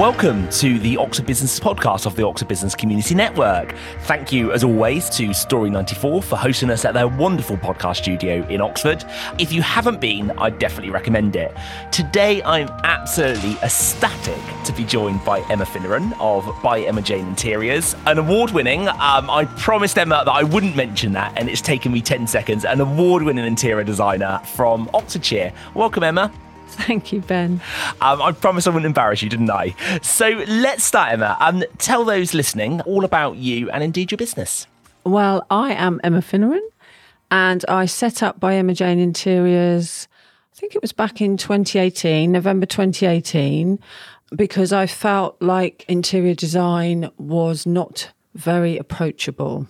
Welcome 0.00 0.48
to 0.52 0.78
the 0.78 0.96
Oxford 0.96 1.26
Business 1.26 1.60
podcast 1.60 2.06
of 2.06 2.16
the 2.16 2.24
Oxford 2.26 2.48
Business 2.48 2.74
Community 2.74 3.14
Network. 3.14 3.74
Thank 4.04 4.32
you, 4.32 4.50
as 4.50 4.64
always, 4.64 5.10
to 5.10 5.28
Story94 5.28 6.24
for 6.24 6.36
hosting 6.36 6.70
us 6.70 6.86
at 6.86 6.94
their 6.94 7.06
wonderful 7.06 7.58
podcast 7.58 7.96
studio 7.96 8.42
in 8.48 8.62
Oxford. 8.62 9.04
If 9.38 9.52
you 9.52 9.60
haven't 9.60 10.00
been, 10.00 10.30
I'd 10.38 10.58
definitely 10.58 10.90
recommend 10.90 11.36
it. 11.36 11.54
Today, 11.92 12.42
I'm 12.44 12.70
absolutely 12.82 13.58
ecstatic 13.62 14.40
to 14.64 14.72
be 14.72 14.86
joined 14.86 15.22
by 15.22 15.40
Emma 15.50 15.66
Finneron 15.66 16.18
of 16.18 16.50
By 16.62 16.80
Emma 16.80 17.02
Jane 17.02 17.26
Interiors, 17.26 17.94
an 18.06 18.16
award 18.16 18.52
winning, 18.52 18.88
um, 18.88 19.28
I 19.28 19.44
promised 19.58 19.98
Emma 19.98 20.22
that 20.24 20.32
I 20.32 20.44
wouldn't 20.44 20.76
mention 20.76 21.12
that, 21.12 21.34
and 21.36 21.50
it's 21.50 21.60
taken 21.60 21.92
me 21.92 22.00
10 22.00 22.26
seconds, 22.26 22.64
an 22.64 22.80
award 22.80 23.22
winning 23.22 23.44
interior 23.44 23.84
designer 23.84 24.40
from 24.54 24.88
Oxfordshire. 24.94 25.52
Welcome, 25.74 26.04
Emma. 26.04 26.32
Thank 26.86 27.12
you, 27.12 27.20
Ben. 27.20 27.60
Um, 28.00 28.22
I 28.22 28.32
promised 28.32 28.66
I 28.66 28.70
wouldn't 28.70 28.86
embarrass 28.86 29.22
you, 29.22 29.28
didn't 29.28 29.50
I? 29.50 29.74
So 30.02 30.28
let's 30.46 30.84
start, 30.84 31.12
Emma. 31.12 31.36
Um, 31.40 31.64
tell 31.78 32.04
those 32.04 32.32
listening 32.32 32.80
all 32.82 33.04
about 33.04 33.36
you 33.36 33.70
and 33.70 33.82
indeed 33.82 34.10
your 34.10 34.18
business. 34.18 34.66
Well, 35.04 35.44
I 35.50 35.72
am 35.72 36.00
Emma 36.04 36.20
Finneron, 36.20 36.60
and 37.30 37.64
I 37.68 37.86
set 37.86 38.22
up 38.22 38.38
by 38.38 38.54
Emma 38.54 38.74
Jane 38.74 38.98
Interiors. 38.98 40.06
I 40.54 40.56
think 40.58 40.74
it 40.74 40.82
was 40.82 40.92
back 40.92 41.20
in 41.20 41.36
2018, 41.36 42.30
November 42.30 42.66
2018, 42.66 43.78
because 44.36 44.72
I 44.72 44.86
felt 44.86 45.40
like 45.42 45.84
interior 45.88 46.34
design 46.34 47.10
was 47.18 47.66
not 47.66 48.12
very 48.34 48.76
approachable. 48.78 49.66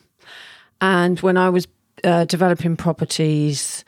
And 0.80 1.18
when 1.20 1.36
I 1.36 1.48
was 1.48 1.66
uh, 2.04 2.24
developing 2.24 2.76
properties 2.76 3.84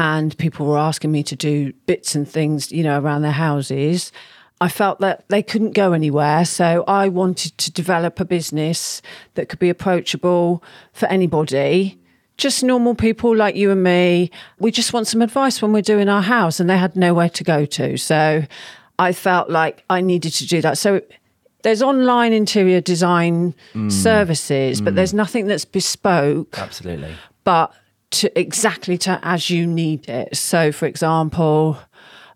and 0.00 0.36
people 0.38 0.64
were 0.64 0.78
asking 0.78 1.12
me 1.12 1.22
to 1.22 1.36
do 1.36 1.74
bits 1.84 2.14
and 2.14 2.26
things, 2.26 2.72
you 2.72 2.82
know, 2.82 2.98
around 2.98 3.20
their 3.20 3.32
houses. 3.32 4.12
I 4.58 4.70
felt 4.70 4.98
that 5.00 5.28
they 5.28 5.42
couldn't 5.42 5.72
go 5.72 5.92
anywhere. 5.92 6.46
So 6.46 6.84
I 6.88 7.10
wanted 7.10 7.58
to 7.58 7.70
develop 7.70 8.18
a 8.18 8.24
business 8.24 9.02
that 9.34 9.50
could 9.50 9.58
be 9.58 9.68
approachable 9.68 10.64
for 10.94 11.04
anybody, 11.08 11.98
just 12.38 12.64
normal 12.64 12.94
people 12.94 13.36
like 13.36 13.56
you 13.56 13.70
and 13.70 13.82
me. 13.82 14.30
We 14.58 14.70
just 14.70 14.94
want 14.94 15.06
some 15.06 15.20
advice 15.20 15.60
when 15.60 15.74
we're 15.74 15.82
doing 15.82 16.08
our 16.08 16.22
house, 16.22 16.60
and 16.60 16.70
they 16.70 16.78
had 16.78 16.96
nowhere 16.96 17.28
to 17.28 17.44
go 17.44 17.66
to. 17.66 17.98
So 17.98 18.44
I 18.98 19.12
felt 19.12 19.50
like 19.50 19.84
I 19.90 20.00
needed 20.00 20.32
to 20.32 20.46
do 20.46 20.62
that. 20.62 20.78
So 20.78 21.02
there's 21.62 21.82
online 21.82 22.32
interior 22.32 22.80
design 22.80 23.54
mm. 23.74 23.92
services, 23.92 24.80
but 24.80 24.94
mm. 24.94 24.96
there's 24.96 25.12
nothing 25.12 25.46
that's 25.46 25.66
bespoke. 25.66 26.58
Absolutely. 26.58 27.14
But 27.44 27.74
to 28.10 28.38
exactly 28.38 28.98
to 28.98 29.18
as 29.22 29.50
you 29.50 29.66
need 29.66 30.08
it. 30.08 30.36
So, 30.36 30.72
for 30.72 30.86
example, 30.86 31.78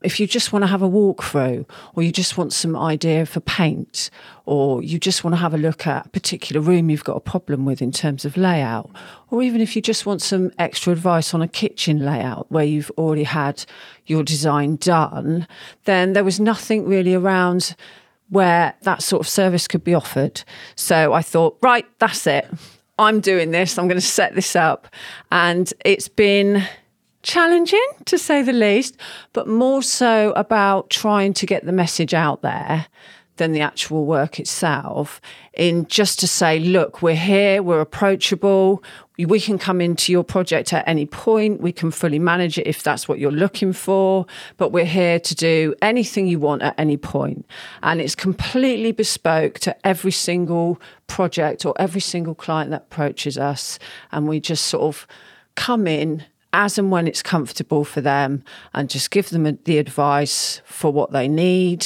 if 0.04 0.20
you 0.20 0.26
just 0.26 0.52
want 0.52 0.62
to 0.62 0.66
have 0.66 0.82
a 0.82 0.88
walkthrough, 0.88 1.68
or 1.94 2.02
you 2.02 2.12
just 2.12 2.36
want 2.36 2.52
some 2.52 2.76
idea 2.76 3.24
for 3.24 3.40
paint, 3.40 4.10
or 4.44 4.82
you 4.82 4.98
just 4.98 5.24
want 5.24 5.34
to 5.34 5.38
have 5.38 5.54
a 5.54 5.58
look 5.58 5.86
at 5.86 6.06
a 6.06 6.08
particular 6.10 6.60
room 6.60 6.90
you've 6.90 7.04
got 7.04 7.16
a 7.16 7.20
problem 7.20 7.64
with 7.64 7.80
in 7.80 7.90
terms 7.90 8.24
of 8.26 8.36
layout, 8.36 8.90
or 9.30 9.42
even 9.42 9.60
if 9.60 9.74
you 9.74 9.80
just 9.80 10.04
want 10.04 10.20
some 10.20 10.52
extra 10.58 10.92
advice 10.92 11.32
on 11.32 11.40
a 11.40 11.48
kitchen 11.48 12.04
layout 12.04 12.50
where 12.52 12.64
you've 12.64 12.90
already 12.98 13.24
had 13.24 13.64
your 14.06 14.22
design 14.22 14.76
done, 14.76 15.48
then 15.84 16.12
there 16.12 16.24
was 16.24 16.38
nothing 16.38 16.86
really 16.86 17.14
around 17.14 17.74
where 18.28 18.74
that 18.82 19.02
sort 19.02 19.20
of 19.20 19.28
service 19.28 19.66
could 19.66 19.84
be 19.84 19.94
offered. 19.94 20.42
So 20.76 21.14
I 21.14 21.22
thought, 21.22 21.56
right, 21.62 21.86
that's 21.98 22.26
it. 22.26 22.46
I'm 22.98 23.20
doing 23.20 23.50
this, 23.50 23.78
I'm 23.78 23.88
going 23.88 24.00
to 24.00 24.06
set 24.06 24.34
this 24.34 24.54
up. 24.54 24.88
And 25.30 25.72
it's 25.84 26.08
been 26.08 26.64
challenging 27.22 27.86
to 28.04 28.18
say 28.18 28.42
the 28.42 28.52
least, 28.52 28.96
but 29.32 29.48
more 29.48 29.82
so 29.82 30.32
about 30.32 30.90
trying 30.90 31.32
to 31.34 31.46
get 31.46 31.64
the 31.64 31.72
message 31.72 32.14
out 32.14 32.42
there 32.42 32.86
than 33.36 33.52
the 33.52 33.60
actual 33.60 34.06
work 34.06 34.38
itself 34.38 35.20
in 35.52 35.86
just 35.86 36.20
to 36.20 36.28
say, 36.28 36.58
look, 36.58 37.02
we're 37.02 37.16
here, 37.16 37.62
we're 37.62 37.80
approachable, 37.80 38.82
we 39.18 39.40
can 39.40 39.58
come 39.58 39.80
into 39.80 40.12
your 40.12 40.24
project 40.24 40.72
at 40.72 40.86
any 40.86 41.06
point, 41.06 41.60
we 41.60 41.72
can 41.72 41.90
fully 41.90 42.18
manage 42.18 42.58
it 42.58 42.66
if 42.66 42.82
that's 42.82 43.08
what 43.08 43.18
you're 43.18 43.30
looking 43.30 43.72
for, 43.72 44.26
but 44.56 44.70
we're 44.70 44.84
here 44.84 45.20
to 45.20 45.34
do 45.34 45.74
anything 45.82 46.26
you 46.26 46.38
want 46.38 46.62
at 46.62 46.74
any 46.78 46.96
point. 46.96 47.46
And 47.82 48.00
it's 48.00 48.14
completely 48.14 48.92
bespoke 48.92 49.58
to 49.60 49.86
every 49.86 50.12
single 50.12 50.80
project 51.06 51.64
or 51.64 51.74
every 51.78 52.00
single 52.00 52.34
client 52.34 52.70
that 52.70 52.82
approaches 52.82 53.38
us. 53.38 53.78
And 54.12 54.28
we 54.28 54.40
just 54.40 54.66
sort 54.66 54.82
of 54.82 55.06
come 55.54 55.86
in 55.86 56.24
as 56.52 56.78
and 56.78 56.90
when 56.90 57.08
it's 57.08 57.22
comfortable 57.22 57.84
for 57.84 58.00
them 58.00 58.44
and 58.72 58.88
just 58.88 59.10
give 59.10 59.28
them 59.30 59.58
the 59.64 59.78
advice 59.78 60.62
for 60.64 60.92
what 60.92 61.10
they 61.10 61.26
need 61.26 61.84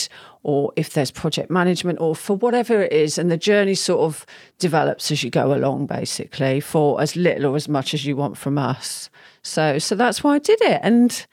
or 0.48 0.72
if 0.76 0.94
there's 0.94 1.10
project 1.10 1.50
management 1.50 2.00
or 2.00 2.16
for 2.16 2.34
whatever 2.34 2.80
it 2.80 2.90
is. 2.90 3.18
And 3.18 3.30
the 3.30 3.36
journey 3.36 3.74
sort 3.74 4.00
of 4.00 4.24
develops 4.58 5.10
as 5.10 5.22
you 5.22 5.28
go 5.28 5.52
along, 5.52 5.84
basically, 5.84 6.58
for 6.60 7.02
as 7.02 7.14
little 7.14 7.52
or 7.52 7.56
as 7.56 7.68
much 7.68 7.92
as 7.92 8.06
you 8.06 8.16
want 8.16 8.38
from 8.38 8.56
us. 8.56 9.10
So, 9.42 9.78
so 9.78 9.94
that's 9.94 10.24
why 10.24 10.36
I 10.36 10.38
did 10.38 10.58
it. 10.62 10.80
And 10.82 11.26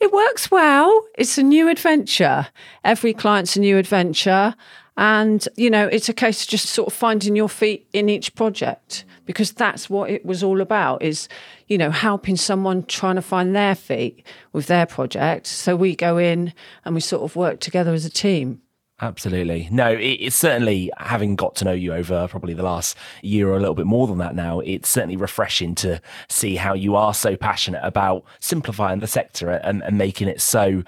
it 0.00 0.12
works 0.12 0.50
well. 0.50 1.06
It's 1.18 1.36
a 1.36 1.42
new 1.42 1.68
adventure. 1.68 2.46
Every 2.82 3.12
client's 3.12 3.54
a 3.54 3.60
new 3.60 3.76
adventure. 3.76 4.54
And, 4.96 5.46
you 5.56 5.70
know, 5.70 5.86
it's 5.88 6.08
a 6.08 6.12
case 6.12 6.44
of 6.44 6.48
just 6.48 6.66
sort 6.66 6.86
of 6.86 6.92
finding 6.92 7.34
your 7.34 7.48
feet 7.48 7.88
in 7.92 8.08
each 8.08 8.34
project 8.34 9.04
because 9.26 9.52
that's 9.52 9.90
what 9.90 10.10
it 10.10 10.24
was 10.24 10.42
all 10.42 10.60
about 10.60 11.02
is, 11.02 11.28
you 11.66 11.78
know, 11.78 11.90
helping 11.90 12.36
someone 12.36 12.84
trying 12.84 13.16
to 13.16 13.22
find 13.22 13.56
their 13.56 13.74
feet 13.74 14.24
with 14.52 14.66
their 14.66 14.86
project. 14.86 15.46
So 15.46 15.74
we 15.74 15.96
go 15.96 16.18
in 16.18 16.52
and 16.84 16.94
we 16.94 17.00
sort 17.00 17.22
of 17.22 17.34
work 17.34 17.58
together 17.60 17.92
as 17.92 18.04
a 18.04 18.10
team. 18.10 18.60
Absolutely. 19.04 19.68
No, 19.70 19.92
it, 19.92 19.98
it's 19.98 20.34
certainly 20.36 20.90
having 20.96 21.36
got 21.36 21.54
to 21.56 21.66
know 21.66 21.72
you 21.72 21.92
over 21.92 22.26
probably 22.26 22.54
the 22.54 22.62
last 22.62 22.96
year 23.20 23.50
or 23.50 23.56
a 23.56 23.58
little 23.60 23.74
bit 23.74 23.84
more 23.84 24.06
than 24.06 24.16
that 24.16 24.34
now. 24.34 24.60
It's 24.60 24.88
certainly 24.88 25.16
refreshing 25.16 25.74
to 25.76 26.00
see 26.30 26.56
how 26.56 26.72
you 26.72 26.96
are 26.96 27.12
so 27.12 27.36
passionate 27.36 27.82
about 27.84 28.24
simplifying 28.40 29.00
the 29.00 29.06
sector 29.06 29.50
and, 29.50 29.82
and 29.82 29.98
making 29.98 30.28
it 30.28 30.40
so 30.40 30.84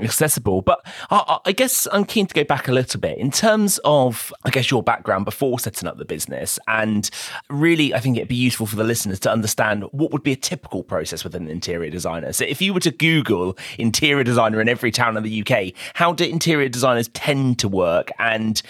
accessible. 0.00 0.62
But 0.62 0.80
I, 1.10 1.38
I, 1.44 1.50
guess 1.50 1.88
I'm 1.90 2.04
keen 2.04 2.28
to 2.28 2.34
go 2.34 2.44
back 2.44 2.68
a 2.68 2.72
little 2.72 3.00
bit 3.00 3.18
in 3.18 3.32
terms 3.32 3.80
of, 3.84 4.32
I 4.44 4.50
guess, 4.50 4.70
your 4.70 4.84
background 4.84 5.24
before 5.24 5.58
setting 5.58 5.88
up 5.88 5.98
the 5.98 6.04
business. 6.04 6.60
And 6.68 7.10
really, 7.50 7.92
I 7.94 7.98
think 7.98 8.16
it'd 8.16 8.28
be 8.28 8.36
useful 8.36 8.66
for 8.66 8.76
the 8.76 8.84
listeners 8.84 9.18
to 9.20 9.32
understand 9.32 9.82
what 9.90 10.12
would 10.12 10.22
be 10.22 10.32
a 10.32 10.36
typical 10.36 10.84
process 10.84 11.24
with 11.24 11.34
an 11.34 11.48
interior 11.48 11.90
designer. 11.90 12.32
So 12.32 12.44
if 12.44 12.62
you 12.62 12.72
were 12.72 12.80
to 12.80 12.92
Google 12.92 13.58
interior 13.76 14.22
designer 14.22 14.60
in 14.60 14.68
every 14.68 14.92
town 14.92 15.16
in 15.16 15.24
the 15.24 15.44
UK, 15.44 15.72
how 15.94 16.12
do 16.12 16.24
interior 16.24 16.68
designers 16.68 17.08
tend 17.08 17.55
to 17.56 17.68
work 17.68 18.10
and 18.18 18.62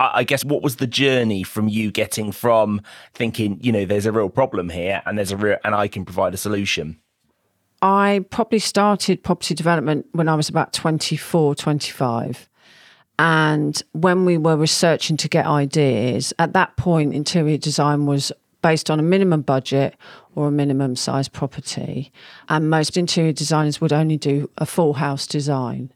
I 0.00 0.24
guess 0.24 0.44
what 0.46 0.62
was 0.62 0.76
the 0.76 0.86
journey 0.86 1.42
from 1.42 1.68
you 1.68 1.90
getting 1.90 2.32
from 2.32 2.80
thinking, 3.12 3.58
you 3.60 3.70
know, 3.70 3.84
there's 3.84 4.06
a 4.06 4.12
real 4.12 4.30
problem 4.30 4.70
here 4.70 5.02
and 5.04 5.18
there's 5.18 5.30
a 5.30 5.36
real 5.36 5.58
and 5.62 5.74
I 5.74 5.88
can 5.88 6.06
provide 6.06 6.32
a 6.32 6.38
solution? 6.38 6.98
I 7.82 8.24
probably 8.30 8.60
started 8.60 9.22
property 9.22 9.54
development 9.54 10.06
when 10.12 10.26
I 10.26 10.36
was 10.36 10.48
about 10.48 10.72
24, 10.72 11.54
25. 11.54 12.48
And 13.18 13.82
when 13.92 14.24
we 14.24 14.38
were 14.38 14.56
researching 14.56 15.18
to 15.18 15.28
get 15.28 15.44
ideas, 15.44 16.32
at 16.38 16.54
that 16.54 16.76
point, 16.76 17.14
interior 17.14 17.58
design 17.58 18.06
was 18.06 18.32
based 18.62 18.90
on 18.90 18.98
a 18.98 19.02
minimum 19.02 19.42
budget 19.42 19.96
or 20.34 20.48
a 20.48 20.50
minimum 20.50 20.96
size 20.96 21.28
property. 21.28 22.10
And 22.48 22.70
most 22.70 22.96
interior 22.96 23.32
designers 23.32 23.80
would 23.82 23.92
only 23.92 24.16
do 24.16 24.48
a 24.56 24.64
full 24.64 24.94
house 24.94 25.26
design 25.26 25.92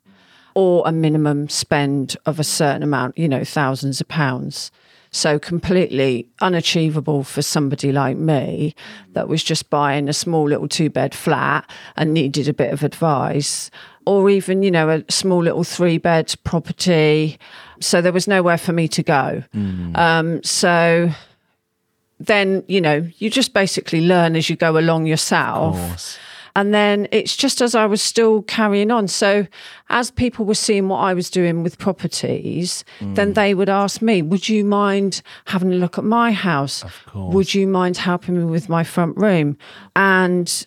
or 0.54 0.82
a 0.86 0.92
minimum 0.92 1.48
spend 1.48 2.16
of 2.26 2.38
a 2.38 2.44
certain 2.44 2.82
amount, 2.82 3.18
you 3.18 3.28
know, 3.28 3.44
thousands 3.44 4.00
of 4.00 4.08
pounds. 4.08 4.70
So 5.10 5.38
completely 5.38 6.28
unachievable 6.40 7.22
for 7.22 7.40
somebody 7.40 7.92
like 7.92 8.16
me 8.16 8.74
that 9.12 9.28
was 9.28 9.44
just 9.44 9.70
buying 9.70 10.08
a 10.08 10.12
small 10.12 10.48
little 10.48 10.66
two 10.66 10.90
bed 10.90 11.14
flat 11.14 11.70
and 11.96 12.12
needed 12.12 12.48
a 12.48 12.52
bit 12.52 12.72
of 12.72 12.82
advice, 12.82 13.70
or 14.06 14.28
even, 14.28 14.64
you 14.64 14.72
know, 14.72 14.88
a 14.90 15.04
small 15.08 15.40
little 15.40 15.62
three 15.62 15.98
bed 15.98 16.34
property. 16.42 17.38
So 17.80 18.00
there 18.00 18.12
was 18.12 18.26
nowhere 18.26 18.58
for 18.58 18.72
me 18.72 18.88
to 18.88 19.02
go. 19.04 19.44
Mm. 19.54 19.96
Um, 19.96 20.42
so 20.42 21.10
then, 22.18 22.64
you 22.66 22.80
know, 22.80 23.08
you 23.18 23.30
just 23.30 23.54
basically 23.54 24.00
learn 24.00 24.34
as 24.34 24.50
you 24.50 24.56
go 24.56 24.76
along 24.76 25.06
yourself. 25.06 26.18
And 26.56 26.72
then 26.72 27.08
it's 27.10 27.36
just 27.36 27.60
as 27.60 27.74
I 27.74 27.86
was 27.86 28.00
still 28.00 28.42
carrying 28.42 28.90
on. 28.90 29.08
So 29.08 29.46
as 29.90 30.10
people 30.10 30.44
were 30.44 30.54
seeing 30.54 30.88
what 30.88 30.98
I 30.98 31.12
was 31.12 31.28
doing 31.28 31.62
with 31.62 31.78
properties, 31.78 32.84
mm. 33.00 33.14
then 33.16 33.32
they 33.32 33.54
would 33.54 33.68
ask 33.68 34.00
me, 34.00 34.22
Would 34.22 34.48
you 34.48 34.64
mind 34.64 35.22
having 35.46 35.72
a 35.72 35.76
look 35.76 35.98
at 35.98 36.04
my 36.04 36.32
house? 36.32 36.84
Would 37.32 37.54
you 37.54 37.66
mind 37.66 37.96
helping 37.96 38.38
me 38.38 38.44
with 38.44 38.68
my 38.68 38.84
front 38.84 39.16
room? 39.16 39.56
And 39.96 40.66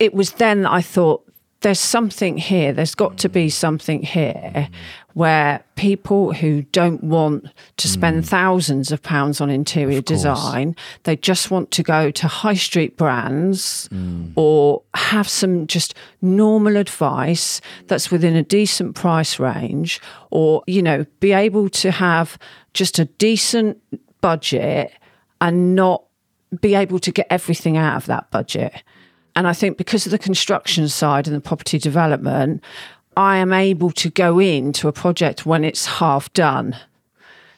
it 0.00 0.14
was 0.14 0.32
then 0.32 0.62
that 0.62 0.72
I 0.72 0.82
thought, 0.82 1.24
there's 1.62 1.80
something 1.80 2.36
here. 2.36 2.72
There's 2.72 2.94
got 2.94 3.18
to 3.18 3.28
be 3.28 3.48
something 3.48 4.02
here 4.02 4.68
where 5.14 5.62
people 5.76 6.32
who 6.32 6.62
don't 6.62 7.04
want 7.04 7.46
to 7.76 7.88
spend 7.88 8.16
hmm. 8.16 8.22
thousands 8.22 8.90
of 8.92 9.02
pounds 9.02 9.40
on 9.40 9.50
interior 9.50 10.00
design, 10.00 10.74
they 11.02 11.16
just 11.16 11.50
want 11.50 11.70
to 11.70 11.82
go 11.82 12.10
to 12.10 12.26
high 12.28 12.54
street 12.54 12.96
brands 12.96 13.88
hmm. 13.88 14.30
or 14.36 14.82
have 14.94 15.28
some 15.28 15.66
just 15.66 15.94
normal 16.22 16.76
advice 16.76 17.60
that's 17.88 18.10
within 18.10 18.36
a 18.36 18.42
decent 18.42 18.94
price 18.94 19.38
range 19.38 20.00
or, 20.30 20.62
you 20.66 20.82
know, 20.82 21.04
be 21.20 21.32
able 21.32 21.68
to 21.68 21.90
have 21.90 22.38
just 22.72 22.98
a 22.98 23.04
decent 23.04 23.80
budget 24.20 24.92
and 25.40 25.74
not 25.74 26.04
be 26.60 26.74
able 26.74 26.98
to 26.98 27.10
get 27.10 27.26
everything 27.30 27.76
out 27.76 27.96
of 27.96 28.06
that 28.06 28.30
budget. 28.30 28.82
And 29.34 29.48
I 29.48 29.52
think 29.52 29.78
because 29.78 30.06
of 30.06 30.12
the 30.12 30.18
construction 30.18 30.88
side 30.88 31.26
and 31.26 31.36
the 31.36 31.40
property 31.40 31.78
development, 31.78 32.62
I 33.16 33.38
am 33.38 33.52
able 33.52 33.90
to 33.92 34.10
go 34.10 34.38
into 34.38 34.88
a 34.88 34.92
project 34.92 35.46
when 35.46 35.64
it's 35.64 35.86
half 35.86 36.32
done. 36.32 36.76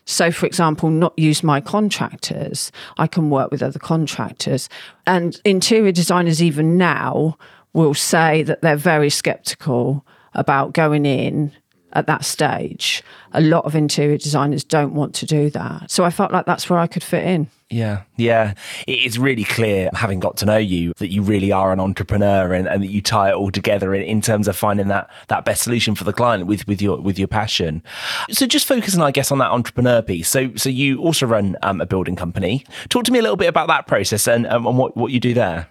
So, 0.07 0.31
for 0.31 0.47
example, 0.47 0.91
not 0.91 1.19
use 1.19 1.43
my 1.43 1.61
contractors. 1.61 2.71
I 2.99 3.07
can 3.07 3.31
work 3.31 3.51
with 3.51 3.63
other 3.63 3.79
contractors. 3.79 4.69
And 5.07 5.41
interior 5.45 5.93
designers, 5.93 6.43
even 6.43 6.77
now, 6.77 7.39
will 7.73 7.95
say 7.95 8.43
that 8.43 8.61
they're 8.61 8.77
very 8.77 9.11
skeptical 9.11 10.05
about 10.35 10.73
going 10.73 11.07
in 11.07 11.53
at 11.95 12.07
that 12.07 12.25
stage. 12.25 13.03
A 13.33 13.41
lot 13.41 13.65
of 13.65 13.75
interior 13.75 14.19
designers 14.19 14.65
don't 14.65 14.95
want 14.95 15.15
to 15.17 15.27
do 15.27 15.49
that. 15.51 15.91
So 15.91 16.05
I 16.05 16.11
felt 16.11 16.33
like 16.33 16.47
that's 16.47 16.69
where 16.69 16.79
I 16.79 16.87
could 16.87 17.03
fit 17.03 17.25
in. 17.25 17.49
Yeah, 17.71 18.03
yeah. 18.17 18.55
It's 18.87 19.17
really 19.17 19.43
clear, 19.43 19.89
having 19.95 20.21
got 20.21 20.37
to 20.37 20.47
know 20.47 20.59
you, 20.59 20.93
that 20.99 21.11
you 21.11 21.23
really 21.23 21.51
are 21.51 21.73
an 21.73 21.81
entrepreneur 21.81 22.53
and, 22.53 22.69
and 22.69 22.83
that 22.83 22.91
you 22.91 23.01
tie 23.01 23.31
it 23.31 23.35
all 23.35 23.51
together 23.51 23.95
in, 23.95 24.03
in 24.03 24.21
terms 24.21 24.47
of 24.49 24.57
finding 24.57 24.89
that 24.89 25.11
that 25.29 25.45
best 25.45 25.63
solution 25.63 25.95
for 25.95 26.05
the 26.05 26.13
client 26.13 26.47
with, 26.47 26.69
with 26.69 26.83
your 26.83 27.01
with 27.01 27.19
your 27.19 27.27
passion. 27.27 27.83
So 28.31 28.47
just 28.47 28.69
focusing, 28.69 29.01
I 29.01 29.11
guess, 29.11 29.33
on 29.33 29.39
that 29.39 29.51
entrepreneur 29.51 30.03
piece. 30.03 30.29
So 30.29 30.55
so 30.57 30.69
you 30.69 31.01
also 31.01 31.27
run 31.27 31.57
um, 31.63 31.81
a 31.81 31.87
building 31.87 32.17
company. 32.17 32.65
Talk 32.91 33.05
to 33.05 33.13
me 33.13 33.19
a 33.19 33.23
little 33.23 33.37
bit 33.37 33.49
about 33.49 33.69
that 33.69 33.87
process 33.87 34.29
and, 34.29 34.47
um, 34.47 34.67
and 34.67 34.79
what, 34.79 34.97
what 34.97 35.11
you 35.11 35.19
do 35.19 35.33
there. 35.35 35.69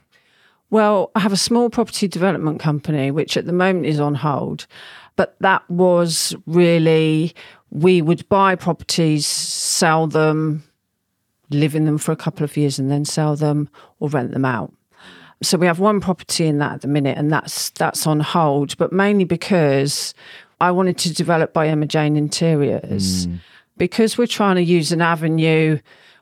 Well, 0.71 1.11
I 1.13 1.19
have 1.19 1.31
a 1.31 1.37
small 1.37 1.69
property 1.69 2.07
development 2.07 2.59
company, 2.59 3.11
which 3.11 3.37
at 3.37 3.45
the 3.45 3.53
moment 3.53 3.85
is 3.85 3.99
on 3.99 4.15
hold. 4.15 4.65
But 5.15 5.35
that 5.41 5.69
was 5.69 6.35
really, 6.47 7.35
we 7.69 8.01
would 8.01 8.27
buy 8.29 8.55
properties, 8.55 9.27
sell 9.27 10.07
them, 10.07 10.63
live 11.49 11.75
in 11.75 11.85
them 11.85 11.97
for 11.97 12.11
a 12.11 12.15
couple 12.15 12.43
of 12.43 12.55
years 12.57 12.79
and 12.79 12.89
then 12.89 13.05
sell 13.05 13.35
them 13.35 13.69
or 13.99 14.09
rent 14.09 14.31
them 14.31 14.45
out. 14.45 14.73
So 15.41 15.57
we 15.57 15.67
have 15.67 15.79
one 15.79 15.99
property 15.99 16.47
in 16.47 16.59
that 16.59 16.73
at 16.73 16.81
the 16.81 16.87
minute 16.87 17.17
and 17.17 17.31
that's 17.31 17.69
that's 17.71 18.07
on 18.07 18.21
hold, 18.21 18.77
but 18.77 18.93
mainly 18.93 19.25
because 19.25 20.13
I 20.61 20.71
wanted 20.71 20.97
to 20.99 21.13
develop 21.13 21.53
by 21.53 21.67
Emma 21.67 21.85
Jane 21.85 22.15
Interiors. 22.15 23.25
Hmm. 23.25 23.35
Because 23.77 24.17
we're 24.17 24.27
trying 24.27 24.55
to 24.55 24.61
use 24.61 24.91
an 24.91 25.01
avenue 25.01 25.79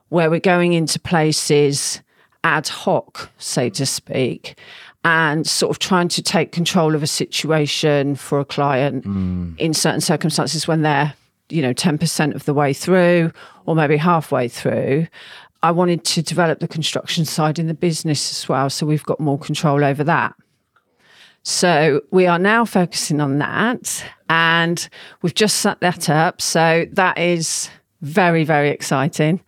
where 0.10 0.30
we're 0.30 0.40
going 0.40 0.74
into 0.74 1.00
places 1.00 2.02
ad 2.44 2.68
hoc, 2.68 3.30
so 3.38 3.70
to 3.70 3.86
speak, 3.86 4.58
and 5.04 5.46
sort 5.46 5.70
of 5.70 5.80
trying 5.80 6.08
to 6.08 6.24
take 6.24 6.52
control 6.52 6.96
of 6.96 7.04
a 7.04 7.08
situation 7.08 8.16
for 8.16 8.40
a 8.40 8.46
client 8.46 9.04
hmm. 9.04 9.54
in 9.58 9.74
certain 9.74 10.02
circumstances 10.02 10.68
when 10.68 10.82
they're, 10.82 11.14
you 11.52 11.62
know, 11.62 11.74
10% 11.74 12.36
of 12.36 12.46
the 12.46 12.54
way 12.54 12.74
through 12.74 13.32
or 13.66 13.76
maybe 13.76 13.98
halfway 13.98 14.48
through. 14.48 15.08
I 15.64 15.72
wanted 15.72 16.04
to 16.06 16.22
develop 16.22 16.60
the 16.60 16.68
construction 16.68 17.26
side 17.26 17.60
in 17.60 17.68
the 17.68 17.74
business 17.74 18.32
as 18.32 18.50
well. 18.50 18.70
So 18.70 18.86
we've 18.86 19.04
got 19.04 19.20
more 19.20 19.38
control 19.38 19.84
over 19.84 20.04
that. 20.04 20.34
So 21.44 22.02
we 22.12 22.28
are 22.28 22.40
now 22.40 22.66
focusing 22.66 23.20
on 23.20 23.40
that 23.40 24.04
and 24.30 24.88
we've 25.22 25.34
just 25.34 25.58
set 25.58 25.80
that 25.82 26.10
up. 26.10 26.42
So 26.42 26.86
that 26.94 27.18
is 27.18 27.70
very, 28.02 28.44
very 28.44 28.70
exciting. 28.70 29.42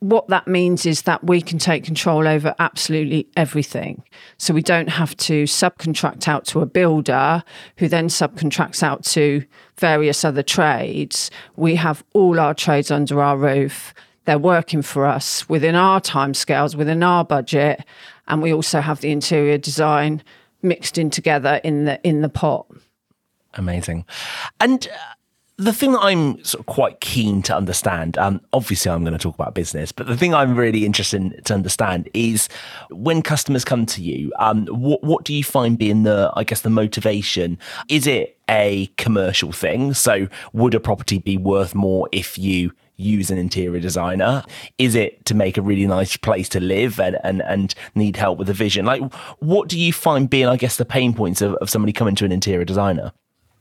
What 0.00 0.28
that 0.28 0.46
means 0.46 0.86
is 0.86 1.02
that 1.02 1.24
we 1.24 1.42
can 1.42 1.58
take 1.58 1.82
control 1.82 2.28
over 2.28 2.54
absolutely 2.60 3.28
everything. 3.36 4.04
So 4.36 4.54
we 4.54 4.62
don't 4.62 4.88
have 4.88 5.16
to 5.18 5.44
subcontract 5.44 6.28
out 6.28 6.44
to 6.46 6.60
a 6.60 6.66
builder 6.66 7.42
who 7.78 7.88
then 7.88 8.08
subcontracts 8.08 8.82
out 8.82 9.04
to 9.06 9.44
various 9.76 10.24
other 10.24 10.44
trades. 10.44 11.32
We 11.56 11.74
have 11.76 12.04
all 12.14 12.38
our 12.38 12.54
trades 12.54 12.92
under 12.92 13.20
our 13.20 13.36
roof. 13.36 13.92
They're 14.24 14.38
working 14.38 14.82
for 14.82 15.04
us 15.04 15.48
within 15.48 15.74
our 15.74 16.00
timescales, 16.00 16.76
within 16.76 17.02
our 17.02 17.24
budget, 17.24 17.84
and 18.28 18.42
we 18.42 18.52
also 18.52 18.80
have 18.80 19.00
the 19.00 19.10
interior 19.10 19.58
design 19.58 20.22
mixed 20.62 20.98
in 20.98 21.10
together 21.10 21.60
in 21.64 21.86
the 21.86 22.00
in 22.06 22.20
the 22.20 22.28
pot. 22.28 22.66
Amazing. 23.54 24.04
And 24.60 24.86
uh, 24.86 25.14
the 25.58 25.72
thing 25.72 25.90
that 25.92 26.00
I'm 26.00 26.42
sort 26.44 26.60
of 26.60 26.66
quite 26.66 27.00
keen 27.00 27.42
to 27.42 27.56
understand, 27.56 28.16
um, 28.16 28.40
obviously 28.52 28.92
I'm 28.92 29.02
going 29.02 29.12
to 29.12 29.18
talk 29.18 29.34
about 29.34 29.54
business, 29.54 29.90
but 29.90 30.06
the 30.06 30.16
thing 30.16 30.32
I'm 30.32 30.54
really 30.54 30.86
interested 30.86 31.20
in, 31.20 31.42
to 31.42 31.54
understand 31.54 32.08
is 32.14 32.48
when 32.90 33.22
customers 33.22 33.64
come 33.64 33.84
to 33.86 34.02
you, 34.02 34.32
um, 34.38 34.66
what 34.68 35.02
what 35.02 35.24
do 35.24 35.34
you 35.34 35.42
find 35.42 35.76
being 35.76 36.04
the, 36.04 36.32
I 36.36 36.44
guess, 36.44 36.60
the 36.60 36.70
motivation? 36.70 37.58
Is 37.88 38.06
it 38.06 38.38
a 38.48 38.86
commercial 38.98 39.50
thing? 39.50 39.94
So 39.94 40.28
would 40.52 40.74
a 40.74 40.80
property 40.80 41.18
be 41.18 41.36
worth 41.36 41.74
more 41.74 42.08
if 42.12 42.38
you 42.38 42.72
use 42.94 43.28
an 43.28 43.38
interior 43.38 43.80
designer? 43.80 44.44
Is 44.78 44.94
it 44.94 45.24
to 45.24 45.34
make 45.34 45.56
a 45.56 45.62
really 45.62 45.86
nice 45.86 46.16
place 46.16 46.48
to 46.50 46.60
live 46.60 47.00
and, 47.00 47.18
and, 47.24 47.42
and 47.42 47.74
need 47.96 48.16
help 48.16 48.38
with 48.38 48.46
the 48.46 48.52
vision? 48.52 48.86
Like, 48.86 49.12
what 49.40 49.68
do 49.68 49.78
you 49.78 49.92
find 49.92 50.30
being, 50.30 50.46
I 50.46 50.56
guess, 50.56 50.76
the 50.76 50.84
pain 50.84 51.14
points 51.14 51.42
of, 51.42 51.54
of 51.54 51.68
somebody 51.68 51.92
coming 51.92 52.14
to 52.16 52.24
an 52.24 52.30
interior 52.32 52.64
designer? 52.64 53.12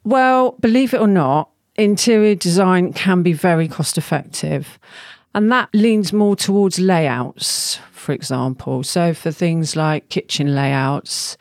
Well, 0.04 0.52
believe 0.60 0.94
it 0.94 1.02
or 1.02 1.08
not, 1.08 1.50
interior 1.78 2.36
design 2.36 2.94
can 2.94 3.24
be 3.24 3.34
very 3.34 3.68
cost 3.68 3.98
effective. 3.98 4.80
And 5.34 5.52
that 5.52 5.70
leans 5.74 6.12
more 6.12 6.36
towards 6.36 6.80
layouts, 6.80 7.80
for 7.92 8.12
example. 8.12 8.84
So, 8.84 9.14
for 9.14 9.32
things 9.32 9.76
like 9.76 10.10
kitchen 10.10 10.56
layouts, 10.56 11.38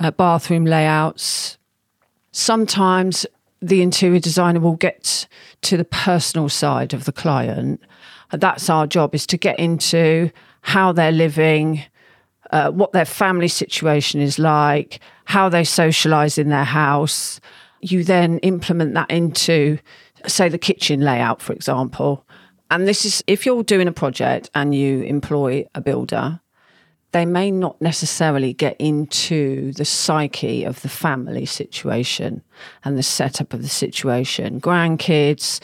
uh, 0.00 0.10
bathroom 0.10 0.64
layouts, 0.64 1.58
sometimes 2.32 3.24
the 3.62 3.82
interior 3.82 4.20
designer 4.20 4.60
will 4.60 4.76
get 4.76 5.26
to 5.62 5.76
the 5.76 5.84
personal 5.84 6.48
side 6.48 6.92
of 6.92 7.04
the 7.04 7.12
client. 7.12 7.80
That's 8.32 8.68
our 8.68 8.86
job 8.86 9.14
is 9.14 9.26
to 9.28 9.36
get 9.36 9.58
into 9.58 10.30
how 10.62 10.92
they're 10.92 11.12
living, 11.12 11.84
uh, 12.50 12.70
what 12.70 12.92
their 12.92 13.04
family 13.04 13.48
situation 13.48 14.20
is 14.20 14.38
like, 14.38 15.00
how 15.26 15.48
they 15.48 15.64
socialize 15.64 16.36
in 16.38 16.48
their 16.48 16.64
house. 16.64 17.40
You 17.80 18.04
then 18.04 18.38
implement 18.38 18.94
that 18.94 19.10
into, 19.10 19.78
say, 20.26 20.48
the 20.48 20.58
kitchen 20.58 21.00
layout, 21.00 21.40
for 21.40 21.52
example. 21.52 22.26
And 22.70 22.86
this 22.86 23.04
is 23.04 23.22
if 23.26 23.46
you're 23.46 23.62
doing 23.62 23.88
a 23.88 23.92
project 23.92 24.50
and 24.54 24.74
you 24.74 25.02
employ 25.02 25.66
a 25.74 25.80
builder, 25.80 26.40
they 27.12 27.24
may 27.24 27.50
not 27.50 27.80
necessarily 27.80 28.52
get 28.52 28.76
into 28.78 29.72
the 29.72 29.84
psyche 29.84 30.64
of 30.64 30.82
the 30.82 30.88
family 30.88 31.46
situation 31.46 32.42
and 32.84 32.98
the 32.98 33.02
setup 33.02 33.54
of 33.54 33.62
the 33.62 33.68
situation. 33.68 34.60
Grandkids, 34.60 35.60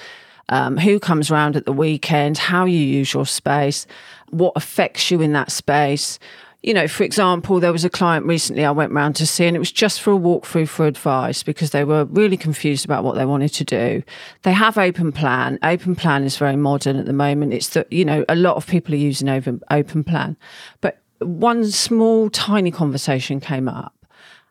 um, 0.48 0.76
who 0.76 0.98
comes 0.98 1.30
round 1.30 1.56
at 1.56 1.66
the 1.66 1.72
weekend, 1.72 2.38
how 2.38 2.64
you 2.64 2.78
use 2.78 3.12
your 3.12 3.26
space, 3.26 3.86
what 4.30 4.52
affects 4.56 5.10
you 5.10 5.20
in 5.20 5.32
that 5.32 5.52
space. 5.52 6.18
You 6.62 6.74
know, 6.74 6.86
for 6.86 7.02
example, 7.02 7.58
there 7.58 7.72
was 7.72 7.84
a 7.84 7.90
client 7.90 8.24
recently 8.24 8.64
I 8.64 8.70
went 8.70 8.92
round 8.92 9.16
to 9.16 9.26
see, 9.26 9.46
and 9.46 9.56
it 9.56 9.58
was 9.58 9.72
just 9.72 10.00
for 10.00 10.12
a 10.12 10.16
walkthrough 10.16 10.68
for 10.68 10.86
advice 10.86 11.42
because 11.42 11.70
they 11.70 11.82
were 11.82 12.04
really 12.04 12.36
confused 12.36 12.84
about 12.84 13.02
what 13.02 13.16
they 13.16 13.26
wanted 13.26 13.52
to 13.54 13.64
do. 13.64 14.02
They 14.42 14.52
have 14.52 14.78
open 14.78 15.10
plan. 15.10 15.58
Open 15.64 15.96
plan 15.96 16.22
is 16.22 16.36
very 16.36 16.54
modern 16.54 16.96
at 16.96 17.06
the 17.06 17.12
moment. 17.12 17.52
It's 17.52 17.70
that, 17.70 17.92
you 17.92 18.04
know, 18.04 18.24
a 18.28 18.36
lot 18.36 18.54
of 18.56 18.68
people 18.68 18.94
are 18.94 18.98
using 18.98 19.28
open, 19.28 19.60
open 19.70 20.04
plan. 20.04 20.36
But 20.80 21.02
one 21.18 21.68
small, 21.70 22.30
tiny 22.30 22.70
conversation 22.70 23.40
came 23.40 23.68
up. 23.68 23.94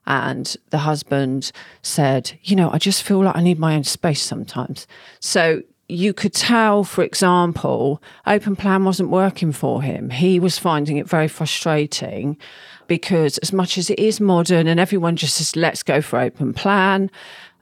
And 0.07 0.57
the 0.71 0.79
husband 0.79 1.51
said, 1.83 2.37
You 2.41 2.55
know, 2.55 2.71
I 2.71 2.79
just 2.79 3.03
feel 3.03 3.23
like 3.23 3.35
I 3.35 3.41
need 3.41 3.59
my 3.59 3.75
own 3.75 3.83
space 3.83 4.21
sometimes. 4.21 4.87
So 5.19 5.61
you 5.91 6.13
could 6.13 6.33
tell, 6.33 6.83
for 6.83 7.03
example, 7.03 8.01
open 8.25 8.55
plan 8.55 8.85
wasn't 8.85 9.09
working 9.09 9.51
for 9.51 9.81
him. 9.81 10.09
He 10.09 10.39
was 10.39 10.57
finding 10.57 10.97
it 10.97 11.07
very 11.07 11.27
frustrating 11.27 12.37
because, 12.87 13.37
as 13.39 13.51
much 13.51 13.77
as 13.77 13.89
it 13.89 13.99
is 13.99 14.19
modern 14.19 14.67
and 14.67 14.79
everyone 14.79 15.15
just 15.15 15.35
says, 15.35 15.55
let's 15.55 15.83
go 15.83 16.01
for 16.01 16.19
open 16.19 16.53
plan, 16.53 17.11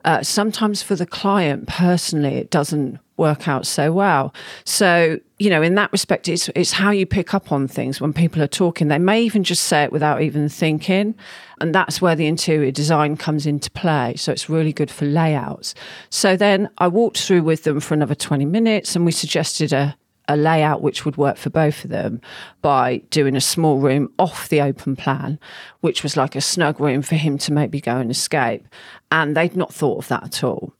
uh, 0.06 0.24
sometimes 0.24 0.82
for 0.82 0.96
the 0.96 1.06
client 1.06 1.68
personally, 1.68 2.36
it 2.36 2.50
doesn't 2.50 3.00
work 3.18 3.48
out 3.48 3.68
so 3.68 3.92
well. 3.92 4.34
So, 4.64 5.20
you 5.38 5.50
know, 5.50 5.62
in 5.62 5.76
that 5.76 5.92
respect, 5.92 6.28
it's, 6.30 6.50
it's 6.56 6.72
how 6.72 6.92
you 6.92 7.06
pick 7.06 7.34
up 7.34 7.52
on 7.52 7.68
things 7.68 8.00
when 8.00 8.14
people 8.14 8.42
are 8.42 8.48
talking. 8.48 8.88
They 8.88 8.98
may 8.98 9.22
even 9.22 9.44
just 9.44 9.64
say 9.64 9.84
it 9.84 9.92
without 9.92 10.22
even 10.22 10.48
thinking. 10.48 11.16
And 11.60 11.76
that's 11.76 12.02
where 12.02 12.16
the 12.16 12.28
interior 12.28 12.72
design 12.72 13.18
comes 13.18 13.46
into 13.46 13.70
play. 13.72 14.16
So 14.16 14.32
it's 14.32 14.50
really 14.50 14.72
good 14.72 14.90
for 14.90 15.06
layouts. 15.06 15.76
So 16.10 16.38
then 16.38 16.70
I 16.78 16.88
walked 16.88 17.20
through 17.20 17.44
with 17.44 17.64
them 17.64 17.82
for 17.82 17.94
another 17.94 18.16
20 18.16 18.46
minutes 18.46 18.96
and 18.96 19.06
we 19.06 19.12
suggested 19.12 19.74
a, 19.74 19.98
a 20.30 20.38
layout 20.38 20.82
which 20.82 21.04
would 21.04 21.18
work 21.18 21.36
for 21.36 21.50
both 21.50 21.84
of 21.84 21.90
them 21.90 22.22
by 22.62 22.98
doing 23.10 23.36
a 23.36 23.42
small 23.42 23.80
room 23.80 24.14
off 24.20 24.48
the 24.48 24.62
open 24.62 24.96
plan, 24.96 25.40
which 25.82 26.04
was 26.04 26.16
like 26.16 26.36
a 26.36 26.42
snug 26.42 26.80
room 26.80 27.02
for 27.02 27.16
him 27.16 27.38
to 27.40 27.52
maybe 27.52 27.82
go 27.82 27.98
and 27.98 28.12
escape. 28.12 28.66
And 29.12 29.36
they'd 29.36 29.56
not 29.56 29.74
thought 29.74 29.98
of 29.98 30.08
that 30.10 30.24
at 30.24 30.44
all. 30.44 30.74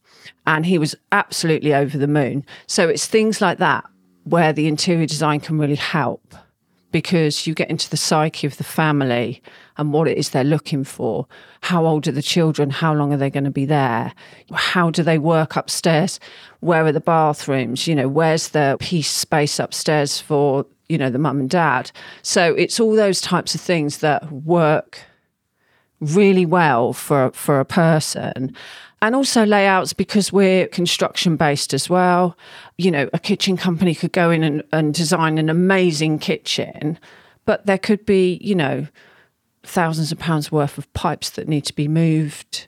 And 0.46 0.68
he 0.68 0.78
was 0.78 0.96
absolutely 1.12 1.74
over 1.74 1.98
the 1.98 2.08
moon. 2.08 2.46
So 2.68 2.88
it's 2.88 3.08
things 3.08 3.42
like 3.42 3.58
that 3.58 3.90
where 4.24 4.54
the 4.54 4.68
interior 4.68 5.08
design 5.08 5.40
can 5.40 5.58
really 5.58 5.76
help 5.76 6.36
because 6.92 7.46
you 7.46 7.54
get 7.54 7.70
into 7.70 7.90
the 7.90 7.98
psyche 7.98 8.48
of 8.48 8.58
the 8.58 8.64
family 8.64 9.42
and 9.78 9.94
what 9.94 10.08
it 10.08 10.18
is 10.18 10.30
they're 10.30 10.44
looking 10.44 10.84
for. 10.84 11.28
How 11.62 11.86
old 11.86 12.08
are 12.08 12.12
the 12.12 12.22
children? 12.22 12.70
How 12.70 12.94
long 12.94 13.14
are 13.14 13.18
they 13.18 13.30
going 13.30 13.44
to 13.44 13.52
be 13.52 13.66
there? 13.66 14.14
How 14.54 14.90
do 14.90 15.04
they 15.04 15.18
work 15.18 15.56
upstairs? 15.56 16.20
Where 16.60 16.86
are 16.86 16.92
the 16.92 17.00
bathrooms? 17.00 17.88
You 17.88 17.96
know, 17.96 18.08
where's 18.08 18.50
the 18.50 18.78
peace 18.80 19.12
space 19.12 19.60
upstairs 19.60 20.20
for, 20.20 20.66
you 20.88 20.98
know, 20.98 21.10
the 21.10 21.20
mum 21.20 21.40
and 21.40 21.50
dad? 21.50 21.92
So 22.22 22.56
it's 22.56 22.80
all 22.80 22.96
those 22.96 23.22
types 23.22 23.56
of 23.56 23.62
things 23.62 24.00
that 24.00 24.32
work 24.32 25.02
really 26.02 26.46
well 26.46 26.94
for 26.94 27.30
for 27.32 27.60
a 27.60 27.66
person 27.66 28.56
and 29.02 29.16
also 29.16 29.46
layouts 29.46 29.94
because 29.94 30.32
we're 30.32 30.68
construction 30.68 31.36
based 31.36 31.74
as 31.74 31.90
well. 31.90 32.38
You 32.78 32.92
know, 32.92 33.10
a 33.14 33.20
kitchen 33.20 33.58
company 33.58 33.96
could 33.96 34.12
go 34.12 34.30
in 34.32 34.44
and, 34.44 34.64
and 34.72 34.94
design 34.94 35.38
an 35.38 35.50
amazing 35.50 36.20
kitchen, 36.20 37.00
but 37.46 37.66
there 37.66 37.78
could 37.78 38.06
be, 38.06 38.40
you 38.42 38.56
know, 38.56 38.88
thousands 39.64 40.12
of 40.12 40.20
pounds 40.20 40.52
worth 40.52 40.78
of 40.78 40.92
pipes 40.94 41.30
that 41.32 41.48
need 41.48 41.66
to 41.66 41.74
be 41.74 41.88
moved 41.88 42.68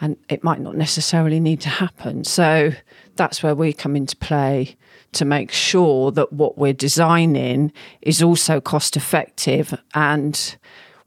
and 0.00 0.16
it 0.28 0.44
might 0.44 0.60
not 0.60 0.76
necessarily 0.76 1.40
need 1.40 1.60
to 1.60 1.68
happen. 1.68 2.24
So 2.24 2.72
that's 3.16 3.42
where 3.42 3.54
we 3.54 3.72
come 3.72 3.96
into 3.96 4.16
play 4.16 4.76
to 5.12 5.24
make 5.24 5.50
sure 5.50 6.12
that 6.12 6.32
what 6.32 6.56
we're 6.56 6.72
designing 6.72 7.72
is 8.02 8.22
also 8.22 8.60
cost 8.60 8.96
effective 8.96 9.74
and 9.94 10.56